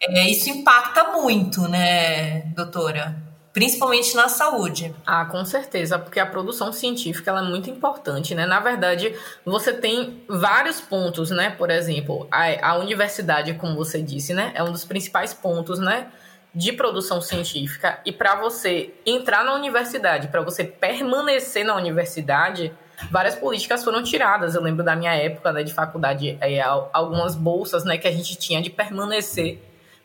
É, 0.00 0.28
isso 0.28 0.50
impacta 0.50 1.12
muito, 1.12 1.62
né, 1.68 2.42
doutora? 2.54 3.16
Principalmente 3.52 4.14
na 4.16 4.28
saúde. 4.28 4.94
Ah, 5.06 5.24
com 5.24 5.44
certeza, 5.44 5.98
porque 5.98 6.18
a 6.18 6.26
produção 6.26 6.72
científica 6.72 7.30
é 7.30 7.42
muito 7.42 7.70
importante, 7.70 8.34
né? 8.34 8.46
Na 8.46 8.60
verdade, 8.60 9.14
você 9.44 9.72
tem 9.72 10.22
vários 10.28 10.80
pontos, 10.80 11.30
né? 11.30 11.50
Por 11.50 11.70
exemplo, 11.70 12.26
a, 12.30 12.70
a 12.70 12.78
universidade, 12.78 13.54
como 13.54 13.76
você 13.76 14.02
disse, 14.02 14.34
né? 14.34 14.52
É 14.54 14.62
um 14.62 14.72
dos 14.72 14.84
principais 14.84 15.32
pontos, 15.32 15.78
né? 15.78 16.08
de 16.54 16.72
produção 16.72 17.20
científica 17.20 17.98
e 18.06 18.12
para 18.12 18.36
você 18.36 18.94
entrar 19.04 19.44
na 19.44 19.54
universidade, 19.54 20.28
para 20.28 20.40
você 20.40 20.62
permanecer 20.62 21.64
na 21.64 21.74
universidade, 21.74 22.72
várias 23.10 23.34
políticas 23.34 23.84
foram 23.84 24.02
tiradas. 24.02 24.54
Eu 24.54 24.62
lembro 24.62 24.84
da 24.84 24.94
minha 24.96 25.14
época 25.14 25.52
né, 25.52 25.62
de 25.62 25.72
faculdade, 25.72 26.38
é, 26.40 26.60
algumas 26.60 27.34
bolsas 27.34 27.84
né, 27.84 27.98
que 27.98 28.08
a 28.08 28.12
gente 28.12 28.36
tinha 28.36 28.60
de 28.62 28.70
permanecer 28.70 29.60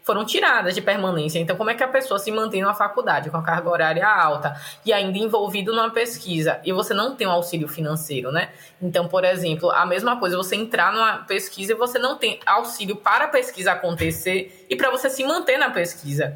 foram 0.10 0.26
tiradas 0.26 0.74
de 0.74 0.82
permanência. 0.82 1.38
Então, 1.38 1.56
como 1.56 1.70
é 1.70 1.76
que 1.76 1.84
a 1.84 1.88
pessoa 1.88 2.18
se 2.18 2.32
mantém 2.32 2.64
na 2.64 2.74
faculdade 2.74 3.30
com 3.30 3.38
a 3.38 3.44
carga 3.44 3.70
horária 3.70 4.08
alta 4.08 4.60
e 4.84 4.92
ainda 4.92 5.20
envolvido 5.20 5.72
numa 5.72 5.92
pesquisa 5.92 6.60
e 6.64 6.74
você 6.74 6.96
não 6.96 7.16
tem 7.16 7.28
um 7.28 7.32
auxílio 7.32 7.68
financeiro, 7.68 8.32
né? 8.32 8.50
Então, 8.82 9.08
por 9.08 9.24
exemplo, 9.24 9.70
a 9.70 9.86
mesma 9.86 10.20
coisa, 10.20 10.36
você 10.36 10.56
entrar 10.56 10.92
numa 10.92 11.20
pesquisa 11.20 11.74
e 11.74 11.76
você 11.76 12.00
não 12.00 12.18
tem 12.18 12.40
auxílio 12.44 12.96
para 12.96 13.26
a 13.26 13.28
pesquisa 13.28 13.74
acontecer 13.74 14.66
e 14.68 14.76
para 14.76 14.90
você 14.90 15.12
se 15.12 15.24
manter 15.24 15.60
na 15.60 15.70
pesquisa. 15.70 16.36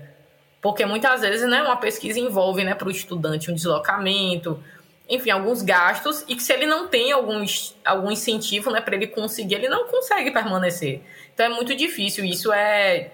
Porque 0.62 0.86
muitas 0.86 1.22
vezes, 1.22 1.50
né, 1.50 1.63
uma 1.63 1.78
pesquisa 1.78 2.20
envolve, 2.20 2.63
né, 2.63 2.76
para 2.76 2.88
o 2.88 2.92
estudante 2.92 3.52
um 3.52 3.56
deslocamento, 3.56 4.63
enfim, 5.10 5.30
alguns 5.30 5.62
gastos 5.62 6.24
e 6.28 6.36
que 6.36 6.44
se 6.44 6.54
ele 6.54 6.66
não 6.66 6.88
tem 6.88 7.12
algum, 7.12 7.44
algum 7.86 8.12
incentivo, 8.12 8.72
né, 8.72 8.80
para 8.80 8.96
ele 8.96 9.08
conseguir, 9.08 9.56
ele 9.56 9.68
não 9.68 9.88
consegue 9.88 10.32
permanecer. 10.32 11.02
Então 11.34 11.46
é 11.46 11.50
muito 11.50 11.76
difícil. 11.76 12.24
Isso 12.24 12.52
é 12.52 13.12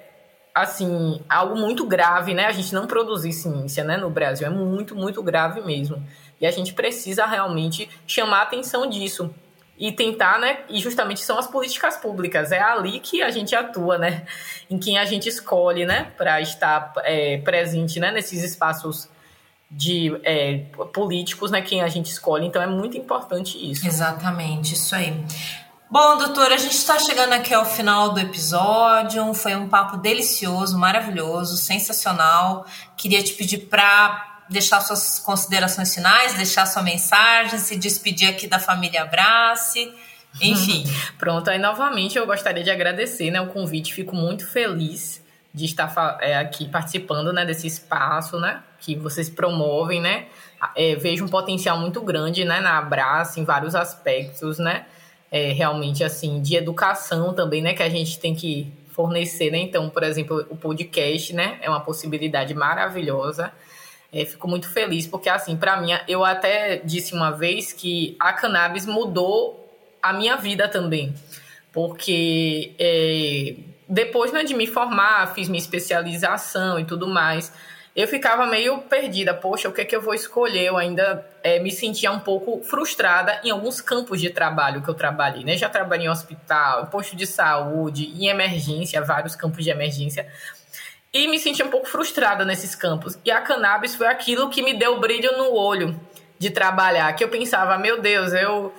assim, 0.53 1.21
algo 1.29 1.55
muito 1.55 1.85
grave, 1.85 2.33
né? 2.33 2.45
A 2.45 2.51
gente 2.51 2.73
não 2.73 2.85
produzir 2.85 3.31
ciência, 3.31 3.83
né, 3.83 3.97
no 3.97 4.09
Brasil 4.09 4.45
é 4.45 4.49
muito, 4.49 4.95
muito 4.95 5.21
grave 5.23 5.61
mesmo. 5.61 6.03
E 6.39 6.45
a 6.45 6.51
gente 6.51 6.73
precisa 6.73 7.25
realmente 7.25 7.89
chamar 8.05 8.39
a 8.39 8.43
atenção 8.43 8.87
disso 8.87 9.33
e 9.77 9.91
tentar, 9.91 10.39
né? 10.39 10.59
E 10.69 10.79
justamente 10.79 11.21
são 11.21 11.37
as 11.39 11.47
políticas 11.47 11.97
públicas, 11.97 12.51
é 12.51 12.59
ali 12.59 12.99
que 12.99 13.21
a 13.21 13.31
gente 13.31 13.55
atua, 13.55 13.97
né? 13.97 14.25
Em 14.69 14.77
quem 14.77 14.97
a 14.97 15.05
gente 15.05 15.29
escolhe, 15.29 15.85
né? 15.85 16.11
Para 16.17 16.41
estar 16.41 16.93
é, 16.97 17.37
presente, 17.37 17.99
né? 17.99 18.11
Nesses 18.11 18.43
espaços 18.43 19.09
de 19.69 20.19
é, 20.23 20.65
políticos, 20.93 21.51
né? 21.51 21.61
Quem 21.61 21.81
a 21.81 21.87
gente 21.87 22.07
escolhe. 22.07 22.45
Então 22.47 22.61
é 22.61 22.67
muito 22.67 22.97
importante 22.97 23.57
isso. 23.57 23.85
Exatamente, 23.85 24.73
isso 24.73 24.95
aí. 24.95 25.13
Bom, 25.91 26.17
doutora, 26.17 26.55
a 26.55 26.57
gente 26.57 26.75
está 26.75 26.99
chegando 26.99 27.33
aqui 27.33 27.53
ao 27.53 27.65
final 27.65 28.13
do 28.13 28.19
episódio. 28.19 29.33
Foi 29.33 29.55
um 29.55 29.67
papo 29.67 29.97
delicioso, 29.97 30.77
maravilhoso, 30.77 31.57
sensacional. 31.57 32.65
Queria 32.95 33.23
te 33.23 33.33
pedir 33.33 33.59
para 33.67 34.43
deixar 34.49 34.81
suas 34.81 35.19
considerações 35.19 35.93
finais, 35.93 36.33
deixar 36.33 36.65
sua 36.65 36.81
mensagem, 36.81 37.59
se 37.59 37.75
despedir 37.75 38.29
aqui 38.29 38.47
da 38.47 38.59
família 38.59 39.03
Abrace. 39.03 39.91
Enfim. 40.41 40.83
Pronto, 41.17 41.49
aí 41.49 41.59
novamente 41.59 42.17
eu 42.17 42.25
gostaria 42.25 42.63
de 42.63 42.71
agradecer 42.71 43.31
né, 43.31 43.41
o 43.41 43.47
convite. 43.47 43.93
Fico 43.93 44.15
muito 44.15 44.47
feliz 44.47 45.23
de 45.53 45.65
estar 45.65 46.17
é, 46.21 46.37
aqui 46.37 46.67
participando 46.67 47.33
né, 47.33 47.45
desse 47.45 47.67
espaço 47.67 48.39
né, 48.39 48.61
que 48.79 48.95
vocês 48.95 49.29
promovem. 49.29 50.01
Né? 50.01 50.27
É, 50.75 50.95
vejo 50.95 51.25
um 51.25 51.29
potencial 51.29 51.77
muito 51.77 52.01
grande 52.01 52.45
né, 52.45 52.59
na 52.59 52.77
Abrace 52.77 53.39
em 53.39 53.43
vários 53.43 53.75
aspectos, 53.75 54.59
né? 54.59 54.85
é, 55.31 55.51
realmente 55.51 56.03
assim 56.03 56.41
de 56.41 56.55
educação 56.55 57.33
também, 57.33 57.61
né, 57.61 57.73
que 57.73 57.83
a 57.83 57.89
gente 57.89 58.19
tem 58.19 58.35
que 58.35 58.71
fornecer, 58.91 59.51
né? 59.51 59.59
Então, 59.59 59.89
por 59.89 60.03
exemplo, 60.03 60.45
o 60.49 60.57
podcast, 60.57 61.33
né, 61.33 61.57
é 61.61 61.69
uma 61.69 61.79
possibilidade 61.79 62.53
maravilhosa. 62.53 63.51
É, 64.11 64.25
fico 64.25 64.47
muito 64.47 64.67
feliz 64.69 65.05
porque 65.05 65.29
assim, 65.29 65.55
para 65.55 65.79
mim, 65.79 65.91
eu 66.07 66.25
até 66.25 66.77
disse 66.77 67.13
uma 67.13 67.29
vez 67.31 67.71
que 67.71 68.15
a 68.19 68.33
cannabis 68.33 68.85
mudou 68.85 69.67
a 70.01 70.11
minha 70.11 70.35
vida 70.35 70.67
também, 70.67 71.13
porque 71.71 72.73
é, 72.79 73.55
depois 73.89 74.31
né, 74.31 74.43
de 74.43 74.53
me 74.53 74.67
formar, 74.67 75.33
fiz 75.33 75.49
minha 75.49 75.59
especialização 75.59 76.79
e 76.79 76.85
tudo 76.85 77.07
mais 77.07 77.51
eu 77.95 78.07
ficava 78.07 78.45
meio 78.45 78.77
perdida. 78.83 79.33
Poxa, 79.33 79.67
o 79.67 79.73
que 79.73 79.81
é 79.81 79.85
que 79.85 79.95
eu 79.95 80.01
vou 80.01 80.13
escolher? 80.13 80.65
Eu 80.65 80.77
ainda 80.77 81.25
é, 81.43 81.59
me 81.59 81.69
sentia 81.69 82.09
um 82.11 82.19
pouco 82.19 82.63
frustrada 82.63 83.41
em 83.43 83.49
alguns 83.49 83.81
campos 83.81 84.21
de 84.21 84.29
trabalho 84.29 84.81
que 84.81 84.89
eu 84.89 84.93
trabalhei, 84.93 85.43
né? 85.43 85.57
Já 85.57 85.67
trabalhei 85.67 86.05
em 86.05 86.09
hospital, 86.09 86.83
em 86.83 86.85
posto 86.85 87.15
de 87.15 87.25
saúde, 87.25 88.05
em 88.05 88.27
emergência, 88.27 89.01
vários 89.01 89.35
campos 89.35 89.63
de 89.63 89.69
emergência. 89.69 90.27
E 91.11 91.27
me 91.27 91.39
sentia 91.39 91.65
um 91.65 91.69
pouco 91.69 91.87
frustrada 91.87 92.45
nesses 92.45 92.75
campos. 92.75 93.19
E 93.25 93.31
a 93.31 93.41
cannabis 93.41 93.95
foi 93.95 94.07
aquilo 94.07 94.49
que 94.49 94.61
me 94.61 94.77
deu 94.77 94.99
brilho 94.99 95.37
no 95.37 95.53
olho 95.53 95.99
de 96.37 96.51
trabalhar. 96.51 97.11
Que 97.13 97.23
eu 97.23 97.29
pensava, 97.29 97.77
meu 97.77 97.99
Deus, 97.99 98.31
eu 98.31 98.73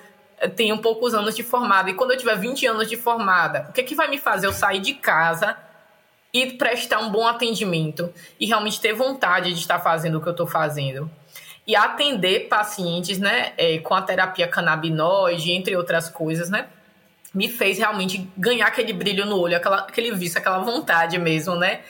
tenho 0.49 0.79
poucos 0.79 1.15
anos 1.15 1.37
de 1.37 1.43
formada. 1.43 1.91
E 1.91 1.95
quando 1.95 2.13
eu 2.13 2.17
tiver 2.17 2.37
20 2.37 2.67
anos 2.67 2.89
de 2.89 2.97
formada, 2.97 3.67
o 3.69 3.73
que, 3.73 3.81
é 3.81 3.85
que 3.85 3.95
vai 3.95 4.09
me 4.09 4.19
fazer 4.19 4.47
eu 4.47 4.53
sair 4.53 4.81
de 4.81 4.95
casa 4.95 5.57
e 6.33 6.53
prestar 6.53 7.01
um 7.01 7.11
bom 7.11 7.27
atendimento 7.27 8.13
e 8.39 8.47
realmente 8.47 8.81
ter 8.81 8.93
vontade 8.93 9.53
de 9.53 9.59
estar 9.59 9.81
fazendo 9.81 10.19
o 10.19 10.21
que 10.21 10.29
eu 10.29 10.33
estou 10.33 10.47
fazendo. 10.47 11.11
E 11.67 11.77
atender 11.77 12.49
pacientes, 12.49 13.19
né, 13.19 13.53
é, 13.57 13.79
com 13.79 13.95
a 13.95 14.03
terapia 14.03 14.49
canabinoide, 14.49 15.53
entre 15.53 15.77
outras 15.77 16.09
coisas, 16.09 16.49
né, 16.49 16.67
me 17.35 17.49
fez 17.49 17.79
realmente 17.79 18.29
ganhar 18.37 18.67
aquele 18.67 18.93
brilho 18.93 19.27
no 19.27 19.39
olho, 19.39 19.57
aquela, 19.57 19.81
aquele 19.81 20.13
vício, 20.13 20.39
aquela 20.39 20.59
vontade 20.59 21.19
mesmo, 21.19 21.55
né, 21.55 21.81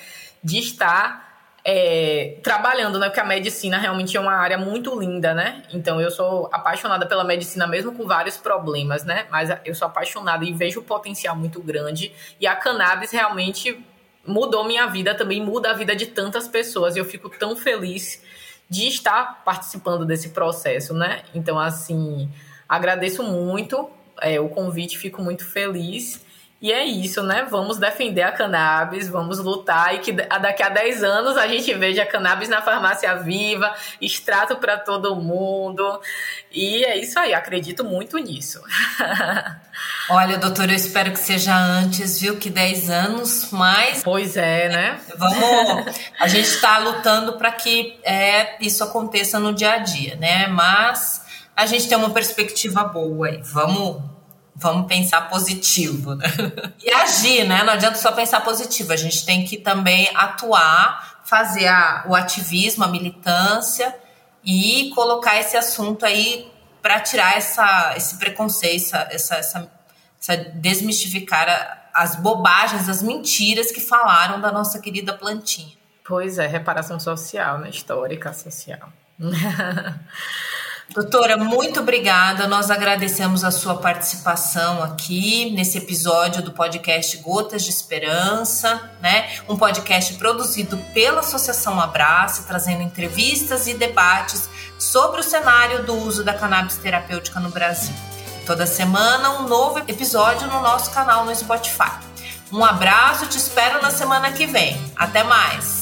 de 0.42 0.58
estar 0.58 1.29
é, 1.64 2.38
trabalhando, 2.42 2.98
né, 2.98 3.08
porque 3.08 3.20
a 3.20 3.24
medicina 3.24 3.78
realmente 3.78 4.16
é 4.16 4.20
uma 4.20 4.32
área 4.32 4.56
muito 4.56 4.98
linda, 4.98 5.34
né, 5.34 5.62
então 5.72 6.00
eu 6.00 6.10
sou 6.10 6.48
apaixonada 6.52 7.06
pela 7.06 7.22
medicina 7.22 7.66
mesmo 7.66 7.92
com 7.92 8.06
vários 8.06 8.36
problemas, 8.36 9.04
né, 9.04 9.26
mas 9.30 9.50
eu 9.64 9.74
sou 9.74 9.86
apaixonada 9.86 10.44
e 10.44 10.52
vejo 10.52 10.80
o 10.80 10.82
potencial 10.82 11.36
muito 11.36 11.60
grande 11.62 12.12
e 12.40 12.46
a 12.46 12.56
cannabis 12.56 13.10
realmente 13.10 13.84
mudou 14.26 14.64
minha 14.64 14.86
vida, 14.86 15.14
também 15.14 15.42
muda 15.42 15.70
a 15.70 15.74
vida 15.74 15.94
de 15.94 16.06
tantas 16.06 16.46
pessoas. 16.46 16.96
E 16.96 16.98
eu 16.98 17.04
fico 17.04 17.28
tão 17.28 17.56
feliz 17.56 18.22
de 18.68 18.86
estar 18.86 19.42
participando 19.44 20.04
desse 20.04 20.30
processo, 20.30 20.94
né? 20.94 21.22
Então, 21.34 21.58
assim, 21.58 22.30
agradeço 22.68 23.22
muito 23.22 23.90
é, 24.20 24.38
o 24.40 24.48
convite, 24.48 24.98
fico 24.98 25.22
muito 25.22 25.44
feliz. 25.44 26.24
E 26.60 26.70
é 26.70 26.84
isso, 26.84 27.22
né? 27.22 27.46
Vamos 27.50 27.78
defender 27.78 28.20
a 28.20 28.32
cannabis, 28.32 29.08
vamos 29.08 29.38
lutar 29.38 29.94
e 29.94 29.98
que 30.00 30.12
daqui 30.12 30.62
a 30.62 30.68
10 30.68 31.02
anos 31.02 31.36
a 31.38 31.48
gente 31.48 31.72
veja 31.72 32.02
a 32.02 32.06
cannabis 32.06 32.50
na 32.50 32.60
farmácia 32.60 33.14
viva, 33.16 33.74
extrato 33.98 34.56
para 34.56 34.76
todo 34.76 35.16
mundo. 35.16 36.00
E 36.52 36.84
é 36.84 36.98
isso 36.98 37.18
aí, 37.18 37.32
acredito 37.32 37.82
muito 37.82 38.18
nisso. 38.18 38.60
Olha, 40.10 40.36
doutora, 40.36 40.72
eu 40.72 40.76
espero 40.76 41.12
que 41.12 41.18
seja 41.18 41.56
antes, 41.56 42.20
viu? 42.20 42.36
Que 42.36 42.50
10 42.50 42.90
anos, 42.90 43.48
mas. 43.50 44.02
Pois 44.02 44.36
é, 44.36 44.68
né? 44.68 45.00
Vamos. 45.16 45.96
A 46.20 46.28
gente 46.28 46.48
está 46.48 46.76
lutando 46.78 47.38
para 47.38 47.52
que 47.52 47.98
é, 48.02 48.62
isso 48.62 48.84
aconteça 48.84 49.38
no 49.38 49.54
dia 49.54 49.72
a 49.72 49.78
dia, 49.78 50.16
né? 50.16 50.46
Mas 50.46 51.22
a 51.56 51.66
gente 51.66 51.88
tem 51.88 51.96
uma 51.96 52.10
perspectiva 52.10 52.84
boa 52.84 53.28
aí. 53.28 53.40
Vamos 53.42 54.02
vamos 54.54 54.86
pensar 54.86 55.28
positivo, 55.28 56.14
né? 56.14 56.26
E 56.82 56.90
agir, 56.92 57.44
né? 57.44 57.62
Não 57.62 57.72
adianta 57.72 57.96
só 57.96 58.12
pensar 58.12 58.40
positivo, 58.40 58.92
a 58.92 58.96
gente 58.96 59.24
tem 59.24 59.44
que 59.44 59.56
também 59.56 60.10
atuar, 60.14 61.20
fazer 61.24 61.68
a, 61.68 62.04
o 62.08 62.14
ativismo, 62.14 62.84
a 62.84 62.88
militância 62.88 63.94
e 64.44 64.90
colocar 64.94 65.38
esse 65.38 65.56
assunto 65.56 66.04
aí 66.04 66.50
para 66.82 67.00
tirar 67.00 67.36
essa, 67.36 67.94
esse 67.96 68.16
preconceito, 68.16 68.94
essa, 69.10 69.34
essa, 69.36 69.72
essa 70.20 70.36
desmistificar 70.54 71.90
as 71.92 72.16
bobagens, 72.16 72.88
as 72.88 73.02
mentiras 73.02 73.70
que 73.70 73.80
falaram 73.80 74.40
da 74.40 74.50
nossa 74.50 74.78
querida 74.80 75.12
plantinha. 75.12 75.76
Pois 76.04 76.38
é, 76.38 76.46
reparação 76.46 76.98
social, 76.98 77.58
né? 77.58 77.70
Histórica 77.70 78.32
social. 78.32 78.88
Doutora, 80.92 81.36
muito 81.36 81.78
obrigada. 81.78 82.48
Nós 82.48 82.68
agradecemos 82.68 83.44
a 83.44 83.52
sua 83.52 83.76
participação 83.76 84.82
aqui 84.82 85.50
nesse 85.52 85.78
episódio 85.78 86.42
do 86.42 86.50
podcast 86.50 87.16
Gotas 87.18 87.62
de 87.62 87.70
Esperança, 87.70 88.90
né? 89.00 89.30
Um 89.48 89.56
podcast 89.56 90.14
produzido 90.14 90.76
pela 90.92 91.20
Associação 91.20 91.78
Abraço, 91.80 92.44
trazendo 92.44 92.82
entrevistas 92.82 93.68
e 93.68 93.74
debates 93.74 94.50
sobre 94.80 95.20
o 95.20 95.22
cenário 95.22 95.84
do 95.84 95.94
uso 95.94 96.24
da 96.24 96.34
cannabis 96.34 96.76
terapêutica 96.78 97.38
no 97.38 97.50
Brasil. 97.50 97.94
Toda 98.44 98.66
semana 98.66 99.38
um 99.38 99.46
novo 99.46 99.78
episódio 99.86 100.48
no 100.48 100.60
nosso 100.60 100.90
canal 100.90 101.24
no 101.24 101.32
Spotify. 101.32 102.00
Um 102.52 102.64
abraço, 102.64 103.26
te 103.26 103.38
espero 103.38 103.80
na 103.80 103.92
semana 103.92 104.32
que 104.32 104.44
vem. 104.44 104.76
Até 104.96 105.22
mais. 105.22 105.79